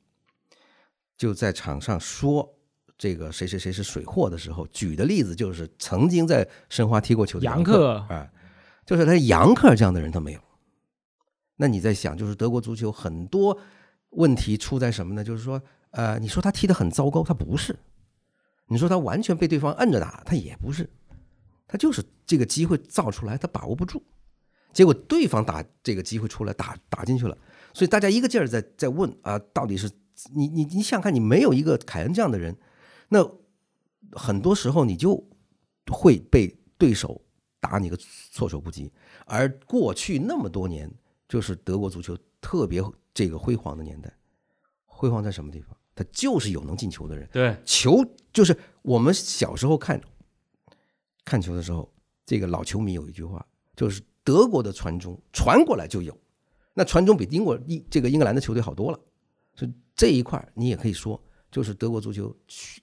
[1.18, 2.50] 就在场上说
[2.98, 8.26] 这个谁谁谁是水货的时候，举的例子就是曾经在申花踢过球的杨克啊，
[8.86, 10.40] 就是他杨克这样的人他没有。
[11.58, 13.60] 那你在想，就是德国足球很多
[14.12, 15.24] 问题出在什么呢？
[15.24, 17.74] 就是说，呃，你说他踢得很糟糕，他不是；
[18.68, 20.90] 你说他完全被对方摁着打，他也不是。
[21.68, 24.04] 他就是这个机会造出来，他把握不住，
[24.74, 27.38] 结果对方打这个机会出来打打进去了，
[27.74, 29.90] 所以大家一个劲儿在在问啊，到底是。
[30.36, 32.54] 你你你想想看，你没有一个凯恩这样的人，
[33.08, 33.26] 那
[34.12, 35.26] 很多时候你就
[35.90, 37.22] 会被对手
[37.62, 37.98] 打你个
[38.30, 38.92] 措手不及。
[39.26, 40.94] 而过去那么多年，
[41.26, 42.82] 就是德国足球特别
[43.14, 44.14] 这个辉煌的年代，
[44.86, 45.76] 辉煌在什么地方？
[45.96, 47.28] 他就是有能进球的人。
[47.32, 50.00] 对，球就是我们小时候看
[51.26, 51.94] 看球的时候，
[52.26, 53.46] 这个老球迷有一句话，
[53.76, 56.18] 就是德国的传中传过来就有，
[56.74, 59.00] 那传中比英国英这个英格兰的球队好多了。
[59.56, 62.34] 所以这一块你也可以说，就是德国足球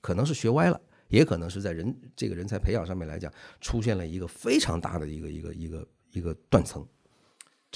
[0.03, 6.87] 可能是学歪了，也可能是在人这个人才培养上面来讲，出现了一个非常大的一个一个一个一个断层。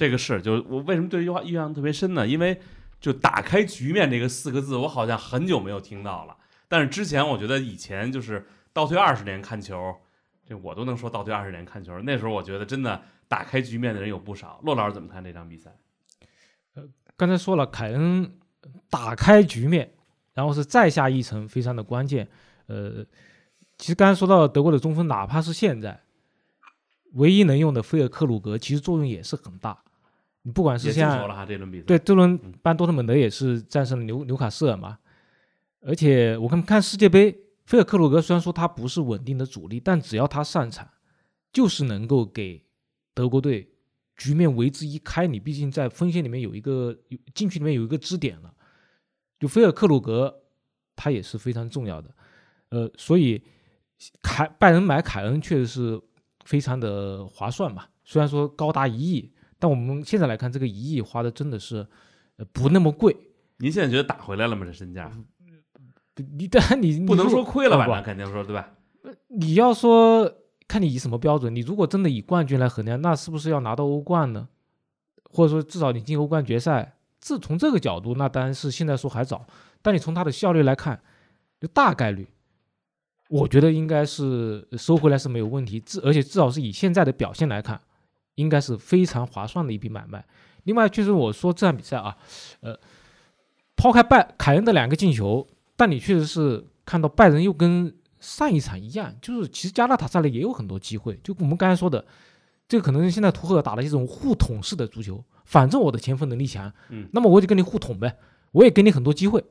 [0.00, 2.26] 这个是，就是我为什么对这句话印象特别深呢？
[2.26, 2.58] 因为
[3.02, 6.34] 就打开局面这个四个字，我好像很久没有听到了。
[6.68, 9.94] 但是之前我觉得以前就是倒退二十年看球，
[10.46, 12.00] 这我都能说倒退二十年看球。
[12.00, 14.58] 那时候我觉得真的打开局面的人有不少。
[14.62, 15.70] 骆老师怎么看这场比赛？
[16.76, 16.84] 呃，
[17.18, 18.38] 刚才说了，凯恩。
[18.90, 19.90] 打开局面，
[20.34, 22.28] 然后是再下一城，非常的关键。
[22.66, 23.04] 呃，
[23.78, 25.98] 其实刚才说到德国的中锋，哪怕是现在
[27.14, 29.82] 唯一能用的菲尔克鲁格，其实作用也是很大。
[30.42, 31.26] 你不管是像
[31.86, 34.98] 对这轮班多特蒙德也是战胜了纽纽卡斯尔嘛。
[35.80, 40.88] 而且我看看世界杯，菲尔克鲁格虽然说他不是稳定的主力，但只要他上场，
[41.52, 42.64] 就是能够给
[43.14, 43.68] 德国队。
[44.16, 46.94] 局面为之一开，你毕竟在锋线里面有一个
[47.32, 48.52] 禁区里面有一个支点了，
[49.38, 50.42] 就菲尔克鲁格
[50.94, 52.14] 他也是非常重要的，
[52.68, 53.42] 呃，所以
[54.20, 55.98] 凯拜仁买凯恩确实是
[56.44, 57.86] 非常的划算嘛。
[58.04, 61.86] 虽然说高达一亿，但我们现在来看，这个一亿花的真的是
[62.36, 63.16] 呃不那么贵。
[63.58, 64.66] 您现在觉得打回来了吗？
[64.66, 65.12] 这身价？
[66.36, 67.86] 你当然你不能说亏了吧？
[67.86, 68.70] 那肯定说对吧？
[69.28, 70.34] 你要说。
[70.70, 71.52] 看你以什么标准？
[71.52, 74.46] 你如果真的以冠军来衡量，那是不是要拿到欧冠呢？
[75.24, 76.94] 或者说至少你进欧冠决赛？
[77.18, 79.44] 自从这个角度，那当然是现在说还早。
[79.82, 81.02] 但你从他的效率来看，
[81.60, 82.28] 就大概率，
[83.28, 85.80] 我觉得应该是收回来是没有问题。
[85.80, 87.80] 至而且至少是以现在的表现来看，
[88.34, 90.24] 应该是非常划算的一笔买卖。
[90.64, 92.16] 另外，就是我说这场比赛啊，
[92.60, 92.78] 呃，
[93.76, 97.94] 抛开拜凯恩的两个进球，但你确实是看到拜仁又跟。
[98.22, 102.04] 上一场一样，就是其实加纳塔萨雷也有很多机会，就我们刚才说的，
[102.68, 108.18] 这个可能现在图赫尔打了一种互捅式的足球，反正我的前锋能力强，嗯，那么我就跟你互捅呗，
[108.52, 109.42] 我也给你很多机会，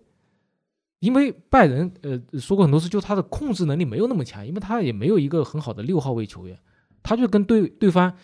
[1.00, 6.56] 因为拜仁呃说过很多次，就他的控制能力没有那么强，因为他也没有一个很好的六号位球员，
[7.02, 8.16] 他就跟对对方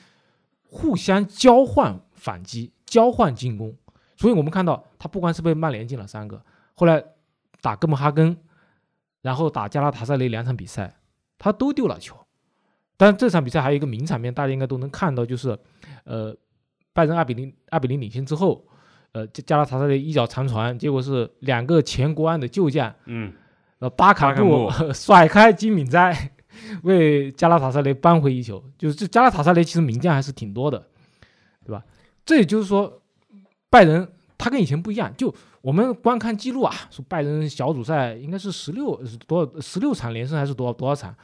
[0.76, 3.74] 互相交换反击、交换进攻，
[4.18, 7.02] 所以我们看到他不光是被曼联进了三个，后来
[7.62, 8.38] 打哥本哈根，
[9.22, 10.98] 然后打加拉塔萨雷两场比赛，
[11.38, 12.16] 他都丢了球。
[12.98, 15.58] 但这场比赛还有一个名场面，大家应该都能看到，就是
[16.04, 16.36] 呃
[16.94, 18.68] 拜仁二比零二比零领先之后。
[19.12, 23.32] 呃，加加拉塔萨雷一脚长传，结果是两个前国安的旧将，嗯，
[23.80, 26.35] 呃，巴卡布甩开金敏哉，
[26.84, 28.64] 为加拉塔萨雷扳回一球。
[28.78, 30.88] 就是这加拉塔萨雷其实名将还是挺多的，
[31.66, 31.84] 对吧？
[32.26, 33.02] 这也就是说，
[33.70, 35.14] 拜仁他跟以前不一样。
[35.16, 41.16] 就我们观看记录啊，说拜仁小组赛应该是十六多少十六场连胜还是多少多少场？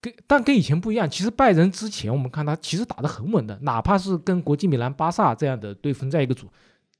[0.00, 6.46] 跟但跟以前不一样，其实拜仁之前我们看他其实打得很稳的，哪怕是跟国际米兰、巴萨这样的队分在一个组，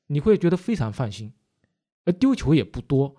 [0.06, 1.30] 你会觉得非常放心，
[2.06, 3.14] 而丢球也不多。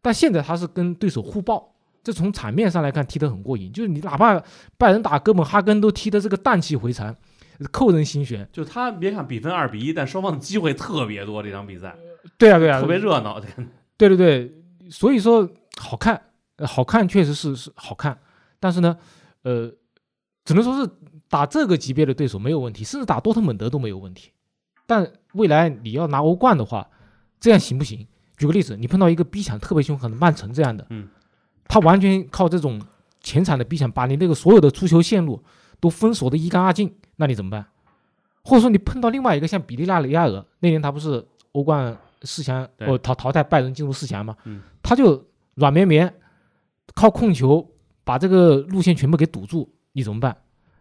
[0.00, 1.75] 但现在他是跟对手互爆，
[2.06, 4.40] 这从场面上来看踢得很过瘾，就是你哪怕
[4.78, 7.12] 拜仁打哥本哈根都踢得这个荡气回肠，
[7.72, 8.48] 扣人心弦。
[8.52, 11.96] 就他别看比分二比一，但双方的机会特别多，这场比赛。
[12.38, 13.40] 对啊，对啊，特别热闹。
[13.98, 14.54] 对对对，
[14.88, 16.22] 所以说好看，
[16.58, 18.16] 好看确实是是好看，
[18.60, 18.96] 但是呢。
[19.42, 19.72] 呃，
[20.44, 20.90] 只能说是
[21.28, 24.32] 打这个级别的对手没有问题，甚至打多特蒙德都没有问题。
[24.86, 26.88] 但未来你要拿欧冠的话，
[27.38, 28.04] 这样行不行？
[28.36, 31.08] 举个例子，你碰到一个逼抢特别凶狠的曼城这样的，嗯，
[31.68, 32.80] 他完全靠这种
[33.20, 35.42] 前场的逼抢，把你那个所有的出球线路
[35.80, 37.66] 都封锁的一干二净，那你怎么办？
[38.42, 44.36] 或者说你碰到另外一个像比利亚雷亚尔，那年他不是欧冠四强哦淘淘汰拜仁进入四强吗？
[44.44, 46.12] 嗯，他就软绵绵
[46.94, 47.68] 靠控球。
[48.06, 50.36] 把这个路线全部给堵住，你怎么办？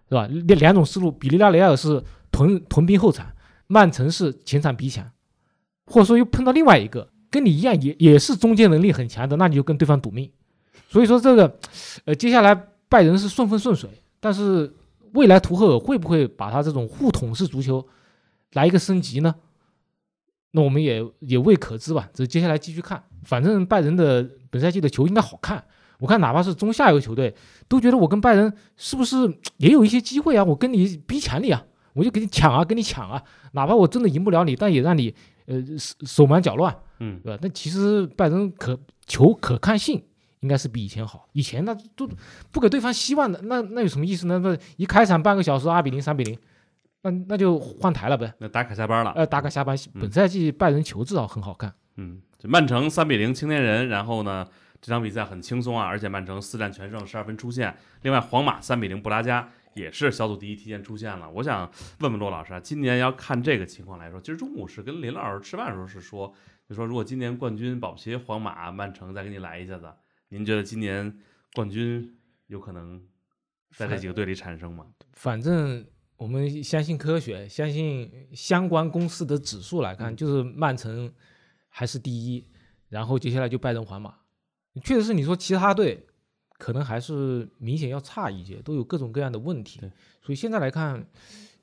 [0.08, 0.28] 是吧？
[0.28, 2.00] 两两种思路，比利亚雷亚尔是
[2.32, 3.26] 屯屯兵后场，
[3.66, 5.04] 曼城是前场逼抢，
[5.88, 10.32] 或者说又碰到另外一个跟你一样也也是中间能力很强的，那你就跟对方赌命。
[10.88, 11.58] 所以说这个，
[12.06, 12.56] 呃，接下来
[12.88, 14.74] 拜仁是顺风顺水，但是
[15.14, 17.86] 未来图赫尔会不会把他这种互捅式足球
[18.54, 19.36] 来一个升级呢？
[20.52, 23.04] 那我们也也未可知吧，这接下来继续看。
[23.24, 25.64] 反正拜仁的本赛季的球应该好看。
[26.00, 27.34] 我看哪怕是中下游球队，
[27.68, 29.16] 都觉得我跟拜仁是不是
[29.58, 30.44] 也有一些机会啊？
[30.44, 33.24] 我跟你逼抢你啊，我就给你抢啊，跟你抢啊！
[33.54, 35.16] 哪怕我真的赢不了你，但也让你
[35.46, 37.40] 呃手手忙脚乱，嗯，对吧？
[37.42, 40.04] 那其实拜仁可球可看性
[40.46, 41.28] 应该是比以前好。
[41.34, 42.08] 以前那都
[42.52, 44.38] 不给对方希望的，那那有什么意思呢？
[44.38, 46.38] 那一开场半个小时二比零、三比零，
[47.02, 48.32] 那那就换台了呗。
[48.38, 49.12] 那打卡下班了。
[49.16, 49.76] 呃，打卡下班。
[49.96, 51.74] 本赛季拜仁球至少很好看。
[51.98, 54.48] 嗯，曼城三比零青年人，然后呢？
[54.82, 57.76] 这场比赛很轻松啊，而且曼城四战全胜，十二分出线。
[58.04, 61.28] 另外，皇马三比零布拉加也是小组第一，提前出线了。
[61.32, 61.68] 我想
[62.02, 66.32] 问问骆老师啊，今年要看这个情况来说，今儿中午是跟林老师吃饭的时候是说，
[66.70, 69.92] 就说如果今年冠军保不齐皇马、曼城再给你来一下子，
[70.36, 71.18] 您觉得今年
[71.54, 72.14] 冠军
[72.48, 73.02] 有可能
[73.78, 74.86] 在这几个队里产生吗？
[75.14, 75.86] 反正
[76.18, 81.10] 我们相信科学，相信相关公司的指数来看，就是曼城
[81.70, 82.46] 还是第一，
[82.90, 84.14] 然后接下来就拜仁、皇马。
[84.84, 86.06] 确实是你说其他队
[86.58, 89.80] 可能还是明显要差一些，都有各种各样的问题。
[90.22, 91.08] 所以现在来看，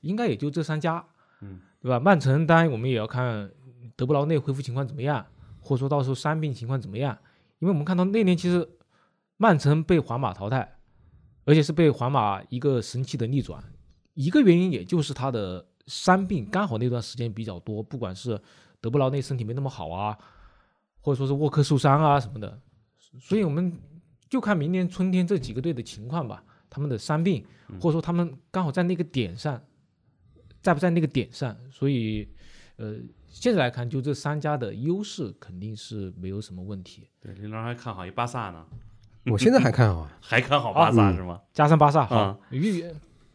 [0.01, 1.05] 应该也就这三家，
[1.43, 2.01] 嗯，对吧？
[2.01, 3.51] 曼城当然我们也要看
[3.97, 5.27] 德布劳内恢复情况怎么样，
[5.61, 7.19] 或者说到时候伤病情况怎么样。
[7.63, 8.69] 因为我们看到那年其实
[9.37, 10.79] 曼城被皇马淘汰，
[11.45, 13.63] 而且是被皇马一个神奇的逆转，
[14.15, 18.39] 一个原因也就是他的伤病刚好那段时间比较多，不管是
[18.81, 20.19] 德布劳内身体没那么好啊，
[21.01, 22.61] 或者说是沃克受伤啊什么的。
[23.21, 23.73] 所以我们
[24.29, 27.47] 就看明年春天这几个队的情况吧，他们的伤病，
[27.81, 29.63] 或者说他们刚好在那个点上，
[30.61, 31.57] 在不在那个点上。
[31.71, 32.29] 所以，
[32.75, 32.97] 呃，
[33.33, 37.09] 现在来看，就这三家的优势肯定是没有什么问题。
[37.21, 38.65] 对，林老还看好一巴萨呢，
[39.27, 41.41] 我现在还看好啊， 还看好巴萨是吗？
[41.53, 42.85] 加上巴萨，啊，预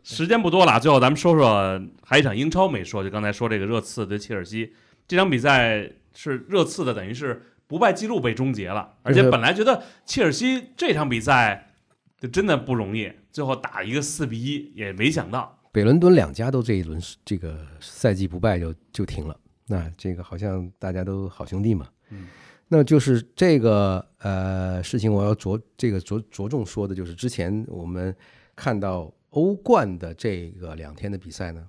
[0.03, 4.73] 时间不多了，最后咱们说说还一场英超没说，就刚才说这个热刺对切尔西
[5.07, 7.41] 这场比赛是热刺的，等于是。
[7.69, 11.73] 不败记录被终结了，而且本来觉得切尔西这场比赛
[12.17, 19.37] 就真的不容易，最后打一个四比一，也没想到北伦敦两家都这一轮这个赛季不败就就停了，
[19.67, 22.27] 那这个好像大家都好兄弟嘛，嗯，
[22.67, 28.15] 那就是这个呃事情，我要着这个着着重说的就是之前我们
[28.55, 31.67] 看到欧冠的这个两天的比赛呢，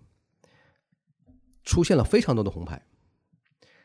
[1.64, 2.80] 出现了非常多的红牌。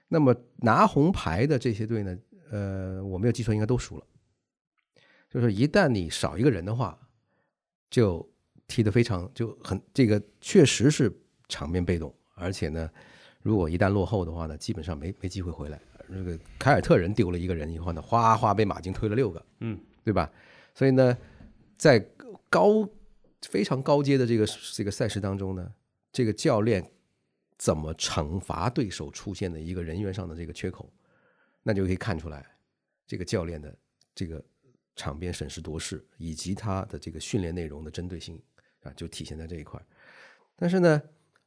[0.07, 2.17] 那么拿红牌的这些队呢，
[2.51, 4.05] 呃，我没有记错，应该都输了。
[5.27, 6.95] 就是一旦你少一个人的话，
[7.89, 8.31] 就
[8.67, 11.11] 踢得非常就很这个确实是
[11.49, 12.87] 场面被动，而且呢，
[13.43, 15.79] 如果一旦落后的话呢，基本上没没机会回来。
[16.07, 20.29] 那个凯尔特人丢了一个人以后呢，哗哗被马竞推了六个，嗯，对吧？
[20.73, 21.17] 所以呢，
[21.77, 21.99] 在
[22.49, 22.87] 高
[23.41, 25.73] 非常高阶的这个这个赛事当中呢，
[26.11, 26.91] 这个教练
[27.57, 30.91] 怎么惩罚对手出现的一个人员上的这个缺口，
[31.63, 32.45] 那就可以看出来
[33.07, 33.73] 这个教练的
[34.13, 34.43] 这个
[34.95, 38.39] 场边审时度势以及他的这个训练内容的针对性
[38.81, 39.81] 啊，就体现在这一块。
[40.55, 41.01] 但是呢，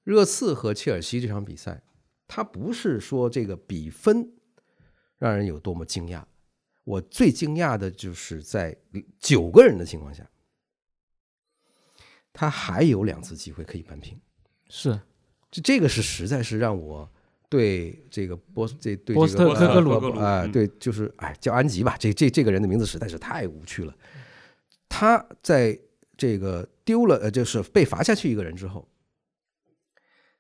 [0.07, 1.83] 热刺和切尔西这场比赛，
[2.29, 4.31] 它不是说这个比分
[5.19, 6.23] 让人有多么惊讶。
[6.85, 8.77] 我最惊讶的就是在
[9.19, 10.25] 九个人的情况下，
[12.33, 14.17] 他还有两次机会可以扳平。
[14.69, 15.01] 是
[15.51, 17.11] 这这个是实在是让我
[17.49, 23.93] 对这个波斯这对波斯特这个科格鲁对，就是哎叫安吉吧，这这这个人的名字实在是太无趣了。
[24.89, 25.77] 他在
[26.17, 28.89] 这个丢了呃，就是被罚下去一个人之后，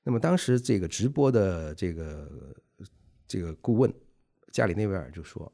[0.07, 2.63] 那么当时这个直播的这个
[3.27, 3.93] 这个顾问
[4.53, 5.53] 加里内维尔就说：“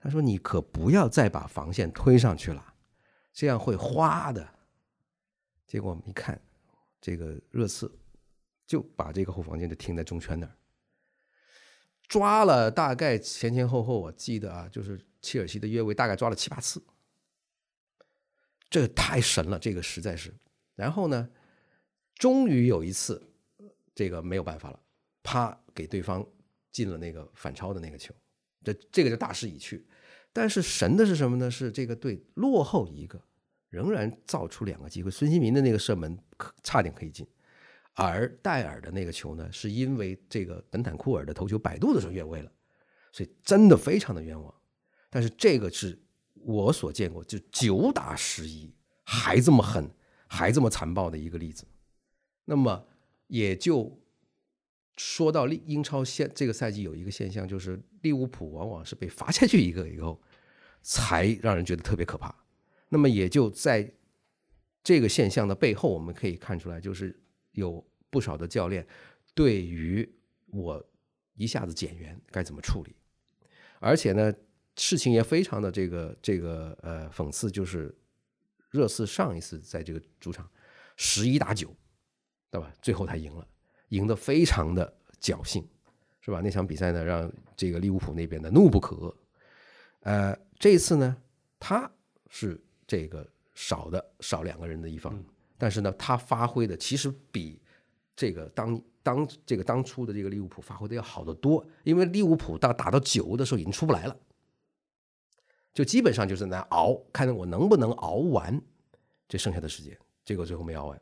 [0.00, 2.74] 他说你可不要再把防线推上去了，
[3.32, 4.44] 这样会花的。”
[5.68, 6.36] 结果我们一看，
[7.00, 7.88] 这个热刺
[8.66, 10.52] 就把这个后防线就停在中圈那儿，
[12.08, 16.82] 抓了大概前前后后，我记得啊，就是切尔西的越位大概抓了七八次，
[18.68, 20.34] 这太神了，这个实在是。
[20.74, 21.30] 然后呢，
[22.16, 23.22] 终于有一次，
[23.96, 24.78] 这个没有办法了，
[25.24, 26.24] 啪给对方
[26.70, 28.14] 进了那个反超的那个球，
[28.62, 29.84] 这这个就大势已去。
[30.32, 31.50] 但是神的是什么呢？
[31.50, 33.18] 是这个队落后一个，
[33.70, 35.10] 仍然造出两个机会。
[35.10, 37.26] 孙兴民的那个射门可差点可以进，
[37.94, 42.52] 而戴尔的那个球呢，是因为这个本坦库尔的头球摆渡的时候越位了，
[43.12, 44.54] 所以真的非常的冤枉。
[45.08, 45.98] 但是这个是
[46.34, 48.70] 我所见过就九打十一
[49.04, 49.90] 还这么狠，
[50.26, 51.64] 还这么残暴的一个例子。
[52.44, 52.86] 那么
[53.26, 54.00] 也就
[54.96, 60.20] 说到利英超现这个赛季有一个现象，就是利物浦往往是被罚下去一个以后，
[60.82, 62.34] 才让人觉得特别可怕。
[62.88, 63.92] 那么也就在
[64.82, 67.18] 这个现象的背后，我们可以看出来，就是
[67.52, 68.86] 有不少的教练
[69.34, 70.08] 对于
[70.46, 70.82] 我
[71.34, 72.94] 一下子减员该怎么处理，
[73.80, 74.32] 而且呢，
[74.76, 77.94] 事情也非常的这个这个呃讽刺，就是
[78.70, 80.48] 热刺上一次在这个主场
[80.96, 81.76] 十一打九，
[82.56, 82.72] 对吧？
[82.80, 83.46] 最后他赢了，
[83.90, 84.90] 赢得非常的
[85.20, 85.62] 侥幸，
[86.22, 86.40] 是吧？
[86.42, 89.14] 那场比赛呢，让这个利物浦那边的怒不可遏。
[90.00, 91.14] 呃，这一次呢，
[91.60, 91.90] 他
[92.30, 95.22] 是这个少的少两个人的一方，
[95.58, 97.60] 但是呢，他发挥的其实比
[98.14, 104.16] 这个当当这个当初的这个利物浦发挥的要好得多，因为利物浦到打到九的时候已经出不来了，
[105.74, 108.58] 就基本上就是在那熬，看我能不能熬完
[109.28, 109.94] 这剩下的时间，
[110.24, 110.98] 结果最后没熬完。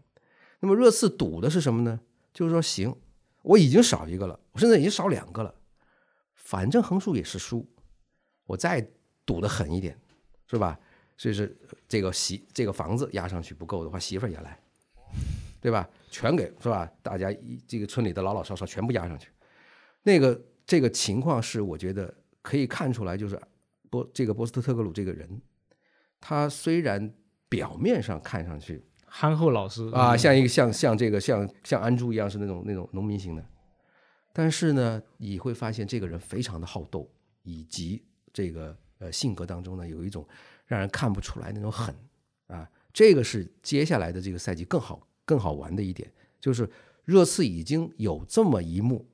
[0.61, 2.01] 那么热刺赌的是什么呢？
[2.33, 2.95] 就是说，行，
[3.43, 5.55] 我已经少一个了，我现在已经少两个了，
[6.35, 7.67] 反正横竖也是输，
[8.47, 8.87] 我再
[9.25, 9.99] 赌的狠一点，
[10.47, 10.79] 是吧？
[11.17, 14.59] 所以是这个媳这个房子压上去不够的话，媳妇儿也来，
[15.61, 15.89] 对吧？
[16.11, 16.91] 全给是吧？
[17.03, 19.29] 大家一这个村里的老老少少全部压上去，
[20.03, 23.41] 那个这个情况是我觉得可以看出来，就是
[23.91, 25.41] 波这个波斯特特格鲁这个人，
[26.21, 27.15] 他虽然
[27.49, 28.85] 表面上看上去
[29.17, 33.47] 憨厚老实啊，像一个像像这个像像安珠一样是那种那种农民型的，
[34.33, 37.09] 但是呢，你会发现这个人非常的好斗，
[37.45, 38.03] 以及
[38.33, 40.27] 这个呃性格当中呢有一种
[40.67, 41.95] 让人看不出来那种狠
[42.49, 46.69] 啊，这个是接下来的这个赛季更好更好玩的一点，就是
[47.05, 49.07] 热刺已经有这么一幕，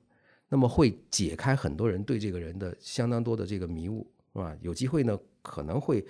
[0.49, 4.57] 那么会解开很多人对这个人的相当多的这个迷雾，是吧？
[4.61, 6.03] 有机会呢可能会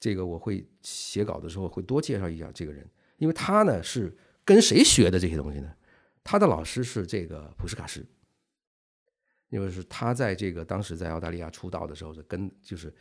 [0.00, 2.84] 这个我会写稿的时候会多介绍一下这个人。
[3.18, 5.72] 因为他呢是跟谁学的这些东西呢？
[6.24, 8.04] 他的老师是这个普什卡什，
[9.48, 12.94] 因为是他在这个当时在澳大利亚出道的时候是跟就是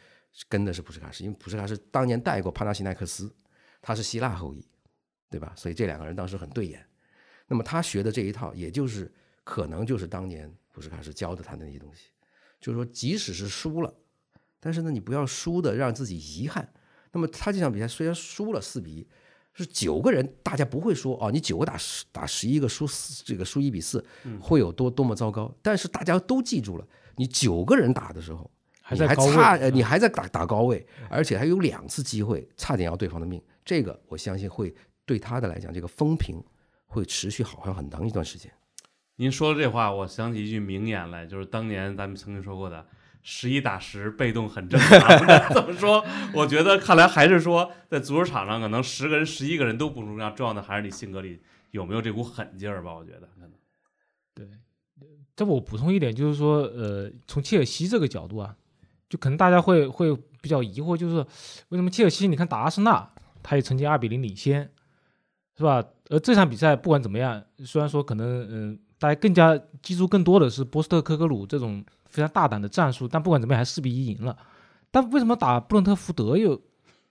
[0.48, 3.34] 跟的是普什卡什，因为普什卡什当年带过帕纳西奈克斯，
[3.82, 4.66] 他是希腊后裔，
[5.30, 5.54] 对吧？
[5.58, 6.86] 所以这两个人当时很对眼。
[7.48, 9.14] 那么他学的这一套，也就是
[9.44, 12.08] 可能就是当年普什卡什教的他的那些东西，
[12.60, 13.94] 就是说即使是输了，
[14.60, 16.74] 但是呢你不要输的让自己遗憾。
[17.12, 19.08] 那么他这场比赛虽然输了四比一。
[19.58, 24.04] 是九个人，大家不会说哦，你九个打十打十一个输四，这个输一比四，
[24.40, 25.52] 会有多多么糟糕？
[25.62, 28.50] 但是大家都记住了，你九个人打的时候，
[28.92, 33.42] 你还还在高位差，呃，你还在打打高位，而且还有两次机会差点要对方的命。
[33.66, 34.74] 这个我相信会
[35.06, 36.42] 对他的来讲，这个风评
[36.86, 38.52] 会持续好像很长一段时间。
[39.16, 42.86] 您说的这话，我想起一句名言来，就是当年咱们曾经说过的
[43.30, 45.20] “十一打十，被动很正常”。
[45.54, 46.02] 怎么说？
[46.34, 52.94] 我觉得看来还是说，在足球场上，可能十个人、十一个人都不重要，重要的还是你性格里有没有这股狠劲儿吧。
[52.94, 53.28] 我觉得
[54.34, 54.48] 对，
[55.36, 58.56] 这我补充一点，就是说，呃，从切尔西这个角度啊，
[59.10, 61.16] 就可能大家会会比较疑惑，就是
[61.68, 63.12] 为什么切尔西你看打阿森纳，
[63.44, 64.72] 他也曾经二比零领先，
[65.58, 65.84] 是吧？
[66.10, 74.38] 而这场比赛不管怎么样，虽然说可能嗯、大家更加记住更多的是波斯特科格鲁这种非常大胆的战术，但不管怎么样还四比一赢了。
[74.90, 76.62] 但为什么打布伦特福德又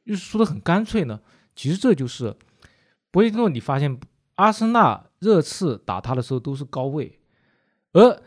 [0.04, 1.20] 又输得很干脆呢？
[1.54, 2.34] 其实这就是
[3.10, 3.98] 博伊诺，你发现
[4.34, 7.18] 阿森纳热刺打他的时候都是高位，
[7.92, 8.22] 而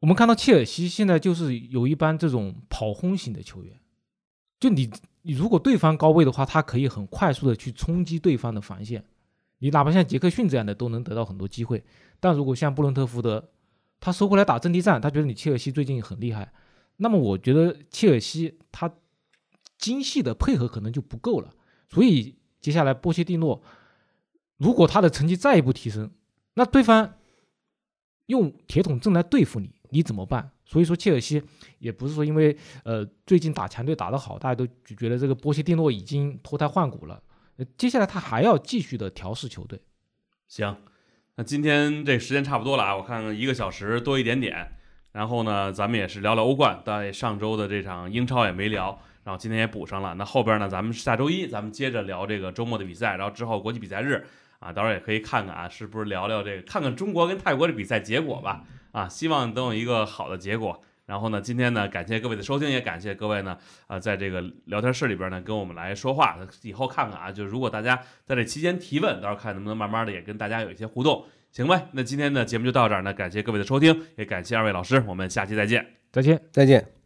[0.00, 3.78] 我们看到切尔西现在就是有一班这种跑轰型的球员，
[4.58, 4.90] 就你
[5.22, 9.04] 你如果对方高位的话，他可以很快速的去冲击对方的防线，
[9.58, 11.84] 你哪怕像杰克逊这样的都能得到很多机会。
[12.18, 13.50] 但如果像布伦特福德，
[14.00, 16.52] 他收回来打阵地战，他觉得你切尔西最近很厉害，
[16.96, 18.90] 那么我觉得切尔西他
[19.78, 21.54] 精细的配合可能就不够了，
[21.88, 23.62] 所以接下来波切蒂诺
[24.56, 26.10] 如果他的成绩再一步提升，
[26.54, 27.14] 那对方
[28.26, 30.50] 用铁桶阵来对付你，你怎么办？
[30.64, 31.42] 所以说切尔西
[31.78, 37.22] 也不是说因为呃最近打强队打得好，大家都就觉得这个波切蒂诺已经脱胎换骨了，
[37.76, 39.80] 接下来他还要继续的调试球队。
[40.46, 40.76] 行，
[41.40, 44.72] 那今天这时间差不多了啊，我看看一个小时多一点点。
[45.12, 50.12] 然后呢，咱们也是聊聊欧冠，但上周的这场英超也没聊，然后今天也补上了。
[50.16, 54.22] 那后边呢，咱们下周一咱们接着聊这个周末的比赛，然后之后国际比赛日
[54.58, 58.64] 啊，到时候也可以看看啊，是不是聊聊这个，看看中国跟泰国的比赛结果吧。
[58.92, 60.82] 啊，希望能有一个好的结果。
[61.10, 63.58] 然后呢，今天呢，感谢各位的收听，也感谢各位呢，
[63.88, 66.38] 啊，在这个聊天室里边呢，跟我们来说话。
[66.62, 71.88] 以后看看啊，就如果大家在这期间提问，到时候看能不能慢慢的也跟大家有一些互动，行呗？
[71.90, 75.84] 那今天的节目就到这儿，呢感谢各位的收听，也感谢二位老师，我们下期再见。
[76.12, 76.40] 再见。
[76.52, 76.99] 再见。